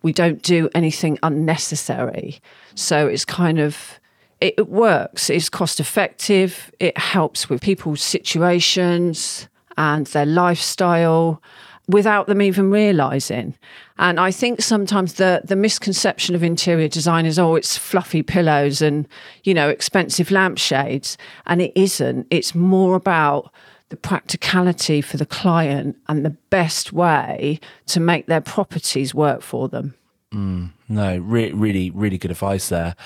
we 0.01 0.11
don't 0.11 0.41
do 0.41 0.69
anything 0.75 1.17
unnecessary. 1.23 2.41
So 2.75 3.07
it's 3.07 3.23
kind 3.23 3.59
of 3.59 3.99
it 4.41 4.67
works. 4.67 5.29
It's 5.29 5.49
cost 5.49 5.79
effective. 5.79 6.71
It 6.79 6.97
helps 6.97 7.49
with 7.49 7.61
people's 7.61 8.01
situations 8.01 9.47
and 9.77 10.07
their 10.07 10.25
lifestyle 10.25 11.41
without 11.87 12.27
them 12.27 12.41
even 12.41 12.71
realizing. 12.71 13.55
And 13.97 14.19
I 14.19 14.31
think 14.31 14.61
sometimes 14.61 15.13
the 15.13 15.41
the 15.43 15.55
misconception 15.55 16.35
of 16.35 16.43
interior 16.43 16.87
design 16.87 17.25
is 17.25 17.37
oh 17.37 17.55
it's 17.55 17.77
fluffy 17.77 18.23
pillows 18.23 18.81
and 18.81 19.07
you 19.43 19.53
know 19.53 19.69
expensive 19.69 20.31
lampshades 20.31 21.17
and 21.45 21.61
it 21.61 21.71
isn't. 21.75 22.27
It's 22.29 22.55
more 22.55 22.95
about 22.95 23.53
the 23.89 23.97
practicality 23.97 25.01
for 25.01 25.17
the 25.17 25.25
client 25.25 25.97
and 26.07 26.25
the 26.25 26.29
best 26.49 26.93
way 26.93 27.59
to 27.87 27.99
make 27.99 28.25
their 28.25 28.41
properties 28.41 29.13
work 29.13 29.41
for 29.41 29.67
them. 29.67 29.93
Mm. 30.33 30.71
No, 30.91 31.17
re- 31.19 31.53
really, 31.53 31.89
really 31.89 32.17
good 32.17 32.31
advice 32.31 32.67
there. 32.67 32.97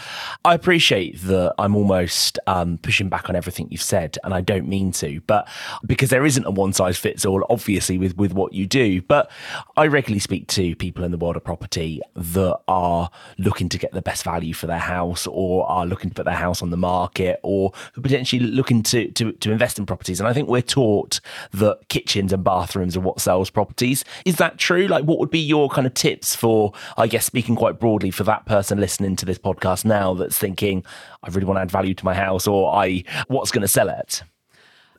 I 0.44 0.56
appreciate 0.56 1.22
that 1.22 1.54
I'm 1.60 1.76
almost 1.76 2.40
um, 2.48 2.80
pushing 2.80 3.10
back 3.10 3.30
on 3.30 3.36
everything 3.36 3.68
you've 3.70 3.84
said, 3.84 4.18
and 4.24 4.34
I 4.34 4.42
don't 4.42 4.68
mean 4.68 4.92
to, 4.94 5.22
but 5.28 5.48
because 5.86 6.10
there 6.10 6.26
isn't 6.26 6.48
a 6.48 6.50
one 6.50 6.74
size 6.74 6.98
fits 6.98 7.26
all, 7.26 7.46
obviously, 7.48 8.00
with, 8.00 8.18
with 8.18 8.34
what 8.34 8.54
you 8.54 8.66
do. 8.66 9.04
But 9.04 9.30
I 9.78 9.86
regularly 9.86 10.20
speak 10.20 10.48
to 10.48 10.76
people 10.78 11.04
in 11.04 11.12
the 11.12 11.18
world 11.20 11.36
of 11.36 11.44
property 11.44 12.02
that 12.16 12.60
are 12.68 13.12
looking 13.38 13.70
to 13.70 13.78
get 13.78 13.92
the 13.92 14.02
best 14.02 14.24
value 14.24 14.56
for 14.56 14.66
their 14.66 14.80
house 14.80 15.28
or 15.28 15.70
are 15.70 15.86
looking 15.86 16.10
to 16.10 16.16
put 16.16 16.26
their 16.26 16.34
house 16.34 16.64
on 16.64 16.72
the 16.72 16.78
market 16.78 17.40
or 17.44 17.72
potentially 17.94 18.42
looking 18.42 18.82
to, 18.82 19.12
to, 19.12 19.32
to 19.34 19.52
invest 19.52 19.78
in 19.78 19.86
properties. 19.86 20.20
And 20.20 20.28
I 20.28 20.34
think 20.34 20.50
we're 20.50 20.64
taught 20.64 21.20
that 21.54 21.88
kitchens 21.90 22.34
and 22.34 22.44
bathrooms 22.44 22.98
are 22.98 23.02
what 23.02 23.22
sells 23.22 23.52
properties. 23.52 24.04
Is 24.26 24.38
that 24.38 24.58
true? 24.58 24.88
Like, 24.88 25.04
what 25.04 25.20
would 25.20 25.30
be 25.30 25.38
your 25.38 25.70
kind 25.70 25.86
of 25.86 25.94
tips 25.94 26.36
for, 26.36 26.74
I 26.98 27.06
guess, 27.06 27.28
speaking 27.28 27.56
quite 27.56 27.75
broadly 27.80 28.12
for 28.12 28.24
that 28.24 28.46
person 28.46 28.80
listening 28.80 29.16
to 29.18 29.26
this 29.26 29.38
podcast 29.38 29.86
now 29.86 30.14
that's 30.14 30.38
thinking, 30.38 30.84
I 31.24 31.30
really 31.30 31.46
want 31.46 31.58
to 31.58 31.62
add 31.62 31.72
value 31.72 31.94
to 31.94 32.06
my 32.06 32.14
house 32.14 32.48
or 32.48 32.74
I 32.74 33.04
what's 33.28 33.52
going 33.52 33.62
to 33.62 33.68
sell 33.68 33.90
it? 33.90 34.24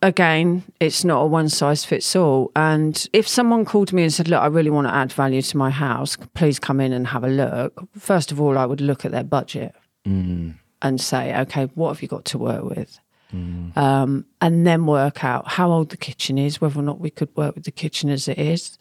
Again, 0.03 0.63
it's 0.79 1.05
not 1.05 1.23
a 1.23 1.27
one 1.27 1.49
size 1.49 1.85
fits 1.85 2.15
all. 2.15 2.53
And 2.55 3.07
if 3.13 3.27
someone 3.27 3.65
called 3.65 3.93
me 3.93 4.03
and 4.03 4.13
said, 4.13 4.29
Look, 4.29 4.41
I 4.41 4.47
really 4.47 4.71
want 4.71 4.87
to 4.87 4.95
add 4.95 5.13
value 5.13 5.43
to 5.43 5.57
my 5.57 5.71
house, 5.71 6.17
please 6.35 6.59
come 6.59 6.81
in 6.81 6.93
and 6.93 7.07
have 7.07 7.25
a 7.25 7.29
look. 7.29 7.89
First 7.99 8.31
of 8.31 8.41
all, 8.41 8.59
I 8.59 8.67
would 8.67 8.81
look 8.81 9.05
at 9.05 9.13
their 9.13 9.25
budget 9.25 9.75
mm. 10.07 10.55
and 10.83 11.01
say, 11.01 11.35
Okay, 11.41 11.65
what 11.75 11.89
have 11.89 12.03
you 12.03 12.09
got 12.09 12.27
to 12.27 12.39
work 12.39 12.65
with? 12.65 13.01
Mm. 13.35 13.77
Um, 13.77 14.27
and 14.41 14.67
then 14.67 14.87
work 14.87 15.25
out 15.25 15.49
how 15.49 15.73
old 15.73 15.89
the 15.89 15.97
kitchen 15.97 16.39
is, 16.39 16.61
whether 16.61 16.79
or 16.79 16.83
not 16.83 17.01
we 17.01 17.11
could 17.11 17.35
work 17.35 17.55
with 17.55 17.65
the 17.65 17.73
kitchen 17.73 18.11
as 18.11 18.29
it 18.29 18.39
is 18.39 18.79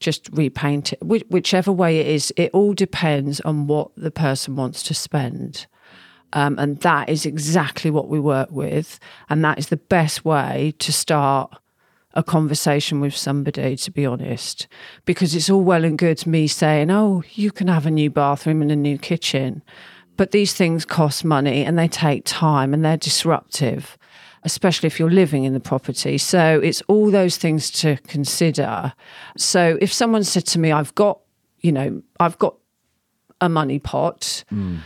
just 0.00 0.28
repaint 0.32 0.92
it, 0.92 1.02
whichever 1.02 1.72
way 1.72 1.98
it 1.98 2.06
is. 2.06 2.32
It 2.36 2.50
all 2.52 2.74
depends 2.74 3.40
on 3.40 3.66
what 3.66 3.90
the 3.96 4.10
person 4.10 4.56
wants 4.56 4.82
to 4.84 4.94
spend. 4.94 5.66
Um, 6.32 6.58
and 6.58 6.80
that 6.80 7.08
is 7.08 7.24
exactly 7.24 7.90
what 7.90 8.08
we 8.08 8.20
work 8.20 8.50
with. 8.50 8.98
And 9.30 9.44
that 9.44 9.58
is 9.58 9.68
the 9.68 9.76
best 9.76 10.24
way 10.24 10.74
to 10.78 10.92
start 10.92 11.56
a 12.14 12.22
conversation 12.22 13.00
with 13.00 13.14
somebody, 13.14 13.76
to 13.76 13.90
be 13.90 14.06
honest, 14.06 14.66
because 15.04 15.34
it's 15.34 15.50
all 15.50 15.62
well 15.62 15.84
and 15.84 15.98
good 15.98 16.26
me 16.26 16.46
saying, 16.46 16.90
oh, 16.90 17.22
you 17.34 17.52
can 17.52 17.68
have 17.68 17.86
a 17.86 17.90
new 17.90 18.10
bathroom 18.10 18.62
and 18.62 18.72
a 18.72 18.76
new 18.76 18.98
kitchen. 18.98 19.62
But 20.16 20.30
these 20.30 20.54
things 20.54 20.86
cost 20.86 21.24
money 21.24 21.62
and 21.62 21.78
they 21.78 21.88
take 21.88 22.22
time 22.24 22.72
and 22.72 22.82
they're 22.82 22.96
disruptive 22.96 23.95
especially 24.46 24.86
if 24.86 24.98
you're 25.00 25.10
living 25.10 25.42
in 25.42 25.52
the 25.52 25.60
property. 25.60 26.16
So 26.16 26.60
it's 26.60 26.80
all 26.82 27.10
those 27.10 27.36
things 27.36 27.68
to 27.82 27.96
consider. 28.06 28.92
So 29.36 29.76
if 29.80 29.92
someone 29.92 30.22
said 30.22 30.46
to 30.46 30.60
me, 30.60 30.70
I've 30.70 30.94
got, 30.94 31.18
you 31.60 31.72
know, 31.72 32.00
I've 32.20 32.38
got 32.38 32.54
a 33.40 33.48
money 33.48 33.80
pot. 33.80 34.44
Mm. 34.52 34.78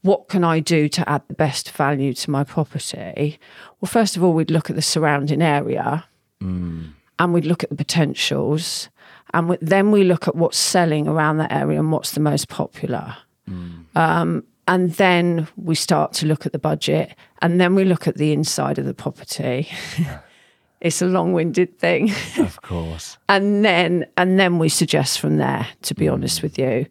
What 0.00 0.28
can 0.28 0.44
I 0.44 0.60
do 0.60 0.88
to 0.88 1.08
add 1.08 1.22
the 1.28 1.34
best 1.34 1.70
value 1.72 2.14
to 2.14 2.30
my 2.30 2.42
property? 2.42 3.38
Well, 3.80 3.90
first 3.90 4.16
of 4.16 4.24
all, 4.24 4.32
we'd 4.32 4.50
look 4.50 4.70
at 4.70 4.76
the 4.76 4.82
surrounding 4.82 5.42
area 5.42 6.06
mm. 6.42 6.90
and 7.18 7.34
we'd 7.34 7.44
look 7.44 7.62
at 7.62 7.68
the 7.68 7.76
potentials. 7.76 8.88
And 9.34 9.58
then 9.60 9.90
we 9.90 10.04
look 10.04 10.26
at 10.26 10.34
what's 10.34 10.58
selling 10.58 11.06
around 11.06 11.36
that 11.36 11.52
area 11.52 11.78
and 11.78 11.92
what's 11.92 12.12
the 12.12 12.20
most 12.20 12.48
popular. 12.48 13.16
Mm. 13.48 13.84
Um, 13.94 14.44
and 14.68 14.92
then 14.92 15.48
we 15.56 15.74
start 15.74 16.12
to 16.14 16.26
look 16.26 16.46
at 16.46 16.52
the 16.52 16.58
budget 16.58 17.14
and 17.40 17.60
then 17.60 17.74
we 17.74 17.84
look 17.84 18.06
at 18.06 18.16
the 18.16 18.32
inside 18.32 18.78
of 18.78 18.84
the 18.84 18.94
property. 18.94 19.68
It's 20.82 21.00
a 21.00 21.06
long-winded 21.06 21.78
thing. 21.78 22.10
Of 22.38 22.60
course. 22.60 23.16
And 23.28 23.64
then 23.64 24.04
and 24.16 24.38
then 24.38 24.58
we 24.58 24.68
suggest 24.68 25.20
from 25.20 25.38
there 25.38 25.66
to 25.82 25.94
be 25.94 26.06
mm. 26.06 26.12
honest 26.12 26.42
with 26.42 26.58
you. 26.58 26.86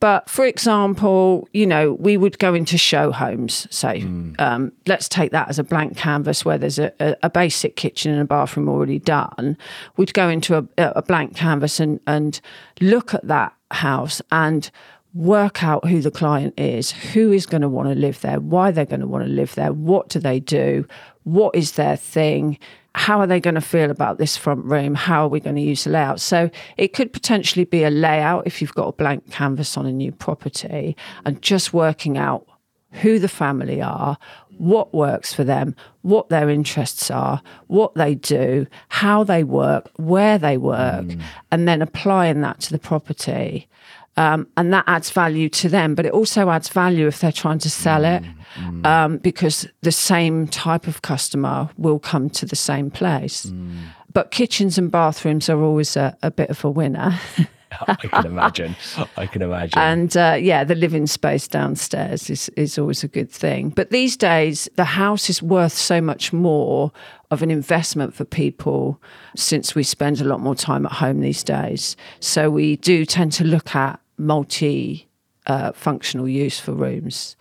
But 0.00 0.28
for 0.28 0.44
example 0.44 1.46
you 1.52 1.66
know 1.66 1.92
we 1.92 2.16
would 2.16 2.38
go 2.38 2.54
into 2.54 2.78
show 2.78 3.12
homes. 3.12 3.68
So 3.70 3.88
mm. 3.88 4.40
um, 4.40 4.72
let's 4.86 5.08
take 5.08 5.30
that 5.32 5.50
as 5.50 5.58
a 5.58 5.62
blank 5.62 5.96
canvas 5.96 6.44
where 6.44 6.58
there's 6.58 6.78
a, 6.78 6.90
a, 6.98 7.16
a, 7.24 7.30
basic 7.30 7.76
kitchen 7.76 8.12
and 8.12 8.22
a 8.22 8.24
bathroom 8.24 8.68
already 8.68 8.98
done. 8.98 9.56
We'd 9.96 10.14
go 10.14 10.28
into 10.28 10.56
a, 10.56 10.64
a 10.78 11.02
blank 11.02 11.36
canvas 11.36 11.78
and 11.78 12.00
and 12.06 12.40
look 12.80 13.12
at 13.14 13.28
that 13.28 13.54
house 13.70 14.22
and 14.32 14.70
work 15.14 15.62
out 15.62 15.86
who 15.86 16.00
the 16.00 16.10
client 16.10 16.52
is, 16.58 16.90
who 16.90 17.32
is 17.32 17.46
going 17.46 17.62
to 17.62 17.68
want 17.68 17.88
to 17.88 17.94
live 17.94 18.20
there, 18.20 18.40
why 18.40 18.70
they're 18.70 18.84
going 18.84 19.00
to 19.00 19.06
want 19.06 19.24
to 19.24 19.30
live 19.30 19.54
there, 19.54 19.72
what 19.72 20.08
do 20.08 20.18
they 20.18 20.40
do, 20.40 20.86
what 21.22 21.54
is 21.54 21.72
their 21.72 21.96
thing, 21.96 22.58
how 22.96 23.20
are 23.20 23.26
they 23.26 23.40
going 23.40 23.54
to 23.54 23.60
feel 23.60 23.90
about 23.90 24.18
this 24.18 24.36
front 24.36 24.64
room, 24.64 24.94
how 24.94 25.24
are 25.24 25.28
we 25.28 25.40
going 25.40 25.56
to 25.56 25.62
use 25.62 25.84
the 25.84 25.90
layout. 25.90 26.20
So 26.20 26.50
it 26.76 26.92
could 26.92 27.12
potentially 27.12 27.64
be 27.64 27.84
a 27.84 27.90
layout 27.90 28.46
if 28.46 28.60
you've 28.60 28.74
got 28.74 28.88
a 28.88 28.92
blank 28.92 29.30
canvas 29.30 29.76
on 29.76 29.86
a 29.86 29.92
new 29.92 30.10
property 30.10 30.96
and 31.24 31.40
just 31.40 31.72
working 31.72 32.18
out 32.18 32.46
who 32.90 33.18
the 33.18 33.28
family 33.28 33.82
are, 33.82 34.16
what 34.58 34.94
works 34.94 35.32
for 35.32 35.42
them, 35.42 35.74
what 36.02 36.28
their 36.28 36.48
interests 36.48 37.10
are, 37.10 37.42
what 37.66 37.94
they 37.94 38.14
do, 38.14 38.66
how 38.88 39.24
they 39.24 39.42
work, 39.42 39.90
where 39.96 40.38
they 40.38 40.56
work, 40.56 41.06
mm. 41.06 41.20
and 41.50 41.66
then 41.66 41.82
applying 41.82 42.40
that 42.40 42.60
to 42.60 42.70
the 42.70 42.78
property. 42.78 43.68
Um, 44.16 44.46
and 44.56 44.72
that 44.72 44.84
adds 44.86 45.10
value 45.10 45.48
to 45.50 45.68
them, 45.68 45.94
but 45.94 46.06
it 46.06 46.12
also 46.12 46.50
adds 46.50 46.68
value 46.68 47.06
if 47.08 47.20
they're 47.20 47.32
trying 47.32 47.58
to 47.58 47.70
sell 47.70 48.02
mm, 48.02 48.16
it 48.16 48.22
mm. 48.54 48.86
Um, 48.86 49.18
because 49.18 49.66
the 49.82 49.90
same 49.90 50.46
type 50.46 50.86
of 50.86 51.02
customer 51.02 51.68
will 51.76 51.98
come 51.98 52.30
to 52.30 52.46
the 52.46 52.56
same 52.56 52.90
place. 52.90 53.46
Mm. 53.46 53.78
But 54.12 54.30
kitchens 54.30 54.78
and 54.78 54.90
bathrooms 54.90 55.48
are 55.48 55.60
always 55.60 55.96
a, 55.96 56.16
a 56.22 56.30
bit 56.30 56.48
of 56.48 56.64
a 56.64 56.70
winner. 56.70 57.18
I 57.88 57.94
can 57.96 58.26
imagine. 58.26 58.76
I 59.16 59.26
can 59.26 59.42
imagine. 59.42 59.78
And 59.78 60.16
uh, 60.16 60.36
yeah, 60.40 60.62
the 60.62 60.76
living 60.76 61.08
space 61.08 61.48
downstairs 61.48 62.30
is, 62.30 62.48
is 62.50 62.78
always 62.78 63.02
a 63.02 63.08
good 63.08 63.30
thing. 63.30 63.70
But 63.70 63.90
these 63.90 64.16
days, 64.16 64.68
the 64.76 64.84
house 64.84 65.28
is 65.28 65.42
worth 65.42 65.72
so 65.72 66.00
much 66.00 66.32
more 66.32 66.92
of 67.32 67.42
an 67.42 67.50
investment 67.50 68.14
for 68.14 68.24
people 68.24 69.00
since 69.34 69.74
we 69.74 69.82
spend 69.82 70.20
a 70.20 70.24
lot 70.24 70.40
more 70.40 70.54
time 70.54 70.86
at 70.86 70.92
home 70.92 71.20
these 71.20 71.42
days. 71.42 71.96
So 72.20 72.48
we 72.50 72.76
do 72.76 73.04
tend 73.04 73.32
to 73.32 73.44
look 73.44 73.74
at 73.74 73.98
multi 74.24 75.08
uh, 75.46 75.72
functional 75.72 76.28
use 76.28 76.58
for 76.58 76.72
rooms 76.72 77.36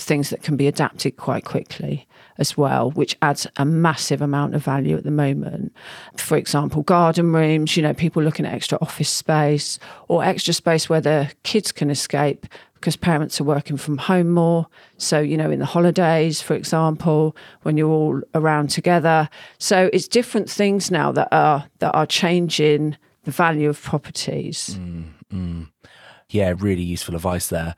things 0.00 0.30
that 0.30 0.42
can 0.42 0.56
be 0.56 0.66
adapted 0.66 1.16
quite 1.16 1.44
quickly 1.44 2.06
as 2.38 2.56
well, 2.56 2.90
which 2.92 3.16
adds 3.20 3.46
a 3.56 3.64
massive 3.64 4.22
amount 4.22 4.54
of 4.54 4.62
value 4.62 4.96
at 4.96 5.04
the 5.04 5.10
moment. 5.10 5.72
For 6.16 6.36
example, 6.36 6.82
garden 6.82 7.32
rooms, 7.32 7.76
you 7.76 7.82
know, 7.82 7.92
people 7.92 8.22
looking 8.22 8.46
at 8.46 8.54
extra 8.54 8.78
office 8.80 9.08
space 9.08 9.78
or 10.06 10.24
extra 10.24 10.54
space 10.54 10.88
where 10.88 11.00
the 11.00 11.32
kids 11.42 11.72
can 11.72 11.90
escape 11.90 12.46
because 12.74 12.94
parents 12.94 13.40
are 13.40 13.44
working 13.44 13.76
from 13.76 13.98
home 13.98 14.30
more. 14.30 14.68
So, 14.98 15.18
you 15.18 15.36
know, 15.36 15.50
in 15.50 15.58
the 15.58 15.66
holidays, 15.66 16.40
for 16.40 16.54
example, 16.54 17.34
when 17.62 17.76
you're 17.76 17.90
all 17.90 18.20
around 18.36 18.68
together. 18.70 19.28
So 19.58 19.90
it's 19.92 20.06
different 20.06 20.48
things 20.48 20.90
now 20.90 21.10
that 21.12 21.28
are 21.32 21.66
that 21.80 21.90
are 21.92 22.06
changing 22.06 22.96
the 23.24 23.32
value 23.32 23.68
of 23.68 23.82
properties. 23.82 24.78
Mm, 24.78 25.04
mm 25.34 25.66
yeah, 26.30 26.52
really 26.58 26.82
useful 26.82 27.14
advice 27.14 27.46
there. 27.46 27.74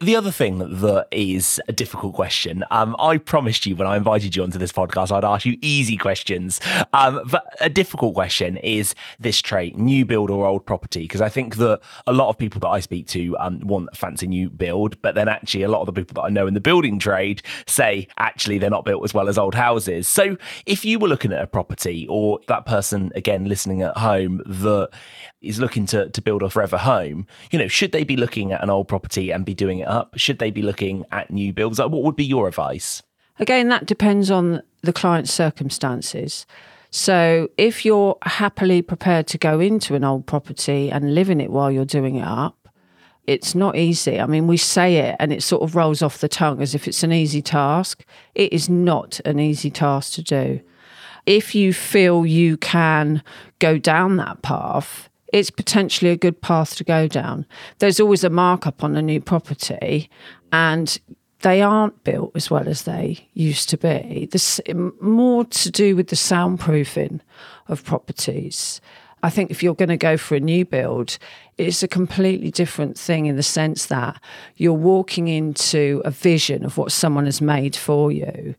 The 0.00 0.14
other 0.14 0.30
thing 0.30 0.58
that 0.58 1.06
is 1.10 1.58
a 1.68 1.72
difficult 1.72 2.14
question, 2.14 2.62
um, 2.70 2.94
I 2.98 3.16
promised 3.16 3.64
you 3.64 3.76
when 3.76 3.86
I 3.86 3.96
invited 3.96 4.36
you 4.36 4.42
onto 4.42 4.58
this 4.58 4.72
podcast, 4.72 5.10
I'd 5.10 5.24
ask 5.24 5.46
you 5.46 5.56
easy 5.62 5.96
questions. 5.96 6.60
Um, 6.92 7.22
but 7.30 7.46
a 7.62 7.70
difficult 7.70 8.12
question 8.14 8.58
is 8.58 8.94
this 9.18 9.40
trait, 9.40 9.78
new 9.78 10.04
build 10.04 10.28
or 10.28 10.44
old 10.44 10.66
property, 10.66 11.02
because 11.02 11.22
I 11.22 11.30
think 11.30 11.56
that 11.56 11.80
a 12.06 12.12
lot 12.12 12.28
of 12.28 12.36
people 12.36 12.60
that 12.60 12.68
I 12.68 12.80
speak 12.80 13.06
to 13.08 13.38
um, 13.38 13.60
want 13.60 13.88
a 13.90 13.96
fancy 13.96 14.26
new 14.26 14.50
build, 14.50 15.00
but 15.00 15.14
then 15.14 15.26
actually 15.26 15.62
a 15.62 15.68
lot 15.68 15.80
of 15.80 15.86
the 15.86 15.94
people 15.94 16.20
that 16.20 16.26
I 16.26 16.28
know 16.28 16.46
in 16.46 16.52
the 16.52 16.60
building 16.60 16.98
trade 16.98 17.40
say 17.66 18.06
actually 18.18 18.58
they're 18.58 18.68
not 18.68 18.84
built 18.84 19.02
as 19.04 19.14
well 19.14 19.30
as 19.30 19.38
old 19.38 19.54
houses. 19.54 20.06
So 20.06 20.36
if 20.66 20.84
you 20.84 20.98
were 20.98 21.08
looking 21.08 21.32
at 21.32 21.40
a 21.40 21.46
property 21.46 22.06
or 22.10 22.40
that 22.48 22.66
person, 22.66 23.12
again, 23.14 23.46
listening 23.46 23.80
at 23.80 23.96
home 23.96 24.42
that 24.44 24.90
is 25.40 25.58
looking 25.58 25.86
to, 25.86 26.10
to 26.10 26.22
build 26.22 26.42
a 26.42 26.50
forever 26.50 26.76
home, 26.76 27.26
you 27.50 27.58
know, 27.58 27.68
should 27.68 27.93
they 27.94 28.04
be 28.04 28.16
looking 28.18 28.52
at 28.52 28.62
an 28.62 28.68
old 28.68 28.88
property 28.88 29.30
and 29.30 29.46
be 29.46 29.54
doing 29.54 29.78
it 29.78 29.88
up? 29.88 30.12
Should 30.16 30.38
they 30.38 30.50
be 30.50 30.60
looking 30.60 31.06
at 31.10 31.30
new 31.30 31.54
builds? 31.54 31.78
What 31.78 31.90
would 31.90 32.16
be 32.16 32.24
your 32.26 32.46
advice? 32.46 33.02
Again, 33.38 33.68
that 33.70 33.86
depends 33.86 34.30
on 34.30 34.62
the 34.82 34.92
client's 34.92 35.32
circumstances. 35.32 36.44
So 36.90 37.48
if 37.56 37.84
you're 37.84 38.18
happily 38.22 38.82
prepared 38.82 39.26
to 39.28 39.38
go 39.38 39.58
into 39.58 39.94
an 39.94 40.04
old 40.04 40.26
property 40.26 40.90
and 40.90 41.14
live 41.14 41.30
in 41.30 41.40
it 41.40 41.50
while 41.50 41.70
you're 41.70 41.84
doing 41.84 42.16
it 42.16 42.26
up, 42.26 42.68
it's 43.26 43.54
not 43.54 43.74
easy. 43.74 44.20
I 44.20 44.26
mean, 44.26 44.46
we 44.46 44.58
say 44.58 44.96
it 44.96 45.16
and 45.18 45.32
it 45.32 45.42
sort 45.42 45.62
of 45.62 45.74
rolls 45.74 46.02
off 46.02 46.18
the 46.18 46.28
tongue 46.28 46.60
as 46.60 46.74
if 46.74 46.86
it's 46.86 47.02
an 47.02 47.12
easy 47.12 47.40
task. 47.40 48.04
It 48.34 48.52
is 48.52 48.68
not 48.68 49.18
an 49.24 49.40
easy 49.40 49.70
task 49.70 50.12
to 50.14 50.22
do. 50.22 50.60
If 51.26 51.54
you 51.54 51.72
feel 51.72 52.26
you 52.26 52.58
can 52.58 53.22
go 53.58 53.78
down 53.78 54.16
that 54.18 54.42
path, 54.42 55.08
it's 55.34 55.50
potentially 55.50 56.12
a 56.12 56.16
good 56.16 56.40
path 56.40 56.76
to 56.76 56.84
go 56.84 57.08
down. 57.08 57.44
There's 57.80 57.98
always 57.98 58.22
a 58.22 58.30
markup 58.30 58.84
on 58.84 58.96
a 58.96 59.02
new 59.02 59.20
property, 59.20 60.08
and 60.52 60.96
they 61.40 61.60
aren't 61.60 62.04
built 62.04 62.30
as 62.36 62.52
well 62.52 62.68
as 62.68 62.84
they 62.84 63.28
used 63.32 63.68
to 63.70 63.76
be. 63.76 64.28
There's 64.30 64.60
more 65.00 65.44
to 65.44 65.70
do 65.72 65.96
with 65.96 66.06
the 66.06 66.16
soundproofing 66.16 67.18
of 67.66 67.84
properties. 67.84 68.80
I 69.24 69.30
think 69.30 69.50
if 69.50 69.60
you're 69.60 69.74
going 69.74 69.88
to 69.88 69.96
go 69.96 70.16
for 70.16 70.36
a 70.36 70.40
new 70.40 70.64
build, 70.64 71.18
it's 71.58 71.82
a 71.82 71.88
completely 71.88 72.52
different 72.52 72.96
thing 72.96 73.26
in 73.26 73.34
the 73.34 73.42
sense 73.42 73.86
that 73.86 74.22
you're 74.54 74.72
walking 74.72 75.26
into 75.26 76.00
a 76.04 76.12
vision 76.12 76.64
of 76.64 76.78
what 76.78 76.92
someone 76.92 77.24
has 77.24 77.40
made 77.40 77.74
for 77.74 78.12
you 78.12 78.54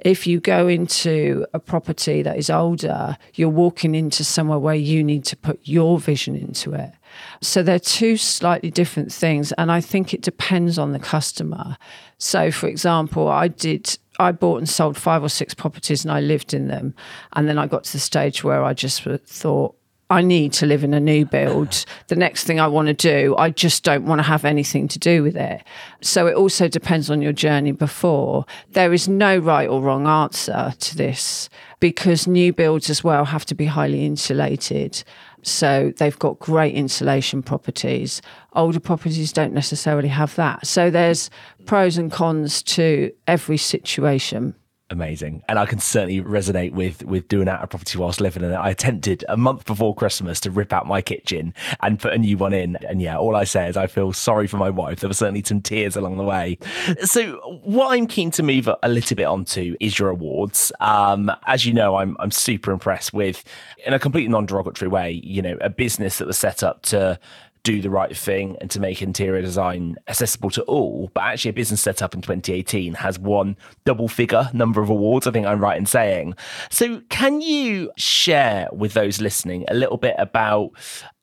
if 0.00 0.26
you 0.26 0.40
go 0.40 0.68
into 0.68 1.46
a 1.52 1.58
property 1.58 2.22
that 2.22 2.36
is 2.36 2.50
older, 2.50 3.16
you're 3.34 3.48
walking 3.48 3.94
into 3.94 4.24
somewhere 4.24 4.58
where 4.58 4.74
you 4.74 5.02
need 5.02 5.24
to 5.24 5.36
put 5.36 5.60
your 5.64 5.98
vision 5.98 6.36
into 6.36 6.72
it. 6.74 6.92
So 7.40 7.62
they're 7.62 7.78
two 7.78 8.16
slightly 8.16 8.70
different 8.70 9.12
things. 9.12 9.52
And 9.52 9.72
I 9.72 9.80
think 9.80 10.14
it 10.14 10.22
depends 10.22 10.78
on 10.78 10.92
the 10.92 10.98
customer. 10.98 11.76
So, 12.18 12.50
for 12.50 12.68
example, 12.68 13.28
I 13.28 13.48
did. 13.48 13.98
I 14.20 14.32
bought 14.32 14.58
and 14.58 14.68
sold 14.68 14.96
five 14.96 15.22
or 15.22 15.28
six 15.28 15.54
properties 15.54 16.04
and 16.04 16.10
I 16.10 16.20
lived 16.20 16.52
in 16.52 16.68
them. 16.68 16.94
And 17.34 17.48
then 17.48 17.58
I 17.58 17.66
got 17.66 17.84
to 17.84 17.92
the 17.92 18.00
stage 18.00 18.42
where 18.42 18.64
I 18.64 18.74
just 18.74 19.02
thought, 19.02 19.77
I 20.10 20.22
need 20.22 20.54
to 20.54 20.66
live 20.66 20.84
in 20.84 20.94
a 20.94 21.00
new 21.00 21.26
build. 21.26 21.84
The 22.06 22.16
next 22.16 22.44
thing 22.44 22.58
I 22.58 22.66
want 22.66 22.88
to 22.88 22.94
do, 22.94 23.36
I 23.36 23.50
just 23.50 23.84
don't 23.84 24.06
want 24.06 24.20
to 24.20 24.22
have 24.22 24.46
anything 24.46 24.88
to 24.88 24.98
do 24.98 25.22
with 25.22 25.36
it. 25.36 25.62
So 26.00 26.26
it 26.26 26.34
also 26.34 26.66
depends 26.66 27.10
on 27.10 27.20
your 27.20 27.34
journey 27.34 27.72
before. 27.72 28.46
There 28.70 28.94
is 28.94 29.06
no 29.06 29.36
right 29.36 29.68
or 29.68 29.82
wrong 29.82 30.06
answer 30.06 30.72
to 30.78 30.96
this 30.96 31.50
because 31.80 32.26
new 32.26 32.54
builds 32.54 32.88
as 32.88 33.04
well 33.04 33.26
have 33.26 33.44
to 33.46 33.54
be 33.54 33.66
highly 33.66 34.06
insulated. 34.06 35.04
So 35.42 35.92
they've 35.98 36.18
got 36.18 36.38
great 36.38 36.74
insulation 36.74 37.42
properties. 37.42 38.22
Older 38.54 38.80
properties 38.80 39.32
don't 39.32 39.52
necessarily 39.52 40.08
have 40.08 40.34
that. 40.36 40.66
So 40.66 40.88
there's 40.90 41.28
pros 41.66 41.98
and 41.98 42.10
cons 42.10 42.62
to 42.62 43.12
every 43.26 43.58
situation 43.58 44.54
amazing. 44.90 45.42
And 45.48 45.58
I 45.58 45.66
can 45.66 45.78
certainly 45.78 46.22
resonate 46.22 46.72
with 46.72 47.04
with 47.04 47.28
doing 47.28 47.48
out 47.48 47.62
a 47.62 47.66
property 47.66 47.98
whilst 47.98 48.20
living 48.20 48.42
in 48.42 48.52
it. 48.52 48.56
I 48.56 48.70
attempted 48.70 49.24
a 49.28 49.36
month 49.36 49.64
before 49.66 49.94
Christmas 49.94 50.40
to 50.40 50.50
rip 50.50 50.72
out 50.72 50.86
my 50.86 51.02
kitchen 51.02 51.54
and 51.82 51.98
put 51.98 52.12
a 52.12 52.18
new 52.18 52.36
one 52.38 52.52
in. 52.52 52.76
And 52.88 53.00
yeah, 53.02 53.16
all 53.18 53.36
I 53.36 53.44
say 53.44 53.68
is 53.68 53.76
I 53.76 53.86
feel 53.86 54.12
sorry 54.12 54.46
for 54.46 54.56
my 54.56 54.70
wife. 54.70 55.00
There 55.00 55.08
were 55.08 55.14
certainly 55.14 55.42
some 55.44 55.60
tears 55.60 55.96
along 55.96 56.16
the 56.16 56.24
way. 56.24 56.58
so 57.04 57.36
what 57.62 57.92
I'm 57.92 58.06
keen 58.06 58.30
to 58.32 58.42
move 58.42 58.68
a 58.82 58.88
little 58.88 59.16
bit 59.16 59.24
onto 59.24 59.76
is 59.80 59.98
your 59.98 60.08
awards. 60.08 60.72
Um, 60.80 61.30
as 61.46 61.66
you 61.66 61.72
know, 61.72 61.96
I'm 61.96 62.16
I'm 62.18 62.30
super 62.30 62.72
impressed 62.72 63.12
with 63.12 63.44
in 63.86 63.92
a 63.92 63.98
completely 63.98 64.30
non-derogatory 64.30 64.88
way, 64.88 65.20
you 65.24 65.42
know, 65.42 65.56
a 65.60 65.70
business 65.70 66.18
that 66.18 66.26
was 66.26 66.38
set 66.38 66.62
up 66.62 66.82
to 66.82 67.18
do 67.62 67.80
the 67.80 67.90
right 67.90 68.16
thing 68.16 68.56
and 68.60 68.70
to 68.70 68.80
make 68.80 69.02
interior 69.02 69.42
design 69.42 69.96
accessible 70.08 70.50
to 70.50 70.62
all. 70.62 71.10
But 71.14 71.24
actually, 71.24 71.50
a 71.50 71.54
business 71.54 71.80
set 71.80 72.02
up 72.02 72.14
in 72.14 72.20
2018 72.20 72.94
has 72.94 73.18
won 73.18 73.56
double 73.84 74.08
figure 74.08 74.48
number 74.52 74.80
of 74.80 74.90
awards. 74.90 75.26
I 75.26 75.30
think 75.30 75.46
I'm 75.46 75.60
right 75.60 75.76
in 75.76 75.86
saying. 75.86 76.34
So, 76.70 77.02
can 77.08 77.40
you 77.40 77.90
share 77.96 78.68
with 78.72 78.94
those 78.94 79.20
listening 79.20 79.64
a 79.68 79.74
little 79.74 79.96
bit 79.98 80.14
about 80.18 80.70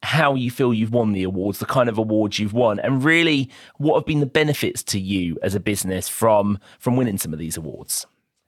how 0.04 0.36
you 0.36 0.52
feel 0.52 0.74
you've 0.74 0.94
won 0.94 1.14
the 1.14 1.24
awards, 1.24 1.60
the 1.60 1.66
kind 1.66 1.90
of 1.90 1.98
awards 1.98 2.40
you've 2.40 2.54
won, 2.54 2.80
and 2.80 3.04
really 3.04 3.50
what 3.78 3.96
have 3.96 4.06
been 4.06 4.20
the 4.20 4.26
benefits 4.26 4.84
to 4.84 5.00
you 5.00 5.38
as 5.42 5.56
a 5.56 5.60
business 5.60 6.08
from 6.08 6.60
from 6.80 6.96
winning 6.96 7.18
some 7.18 7.34
of 7.34 7.40
these 7.40 7.58
awards? 7.58 8.06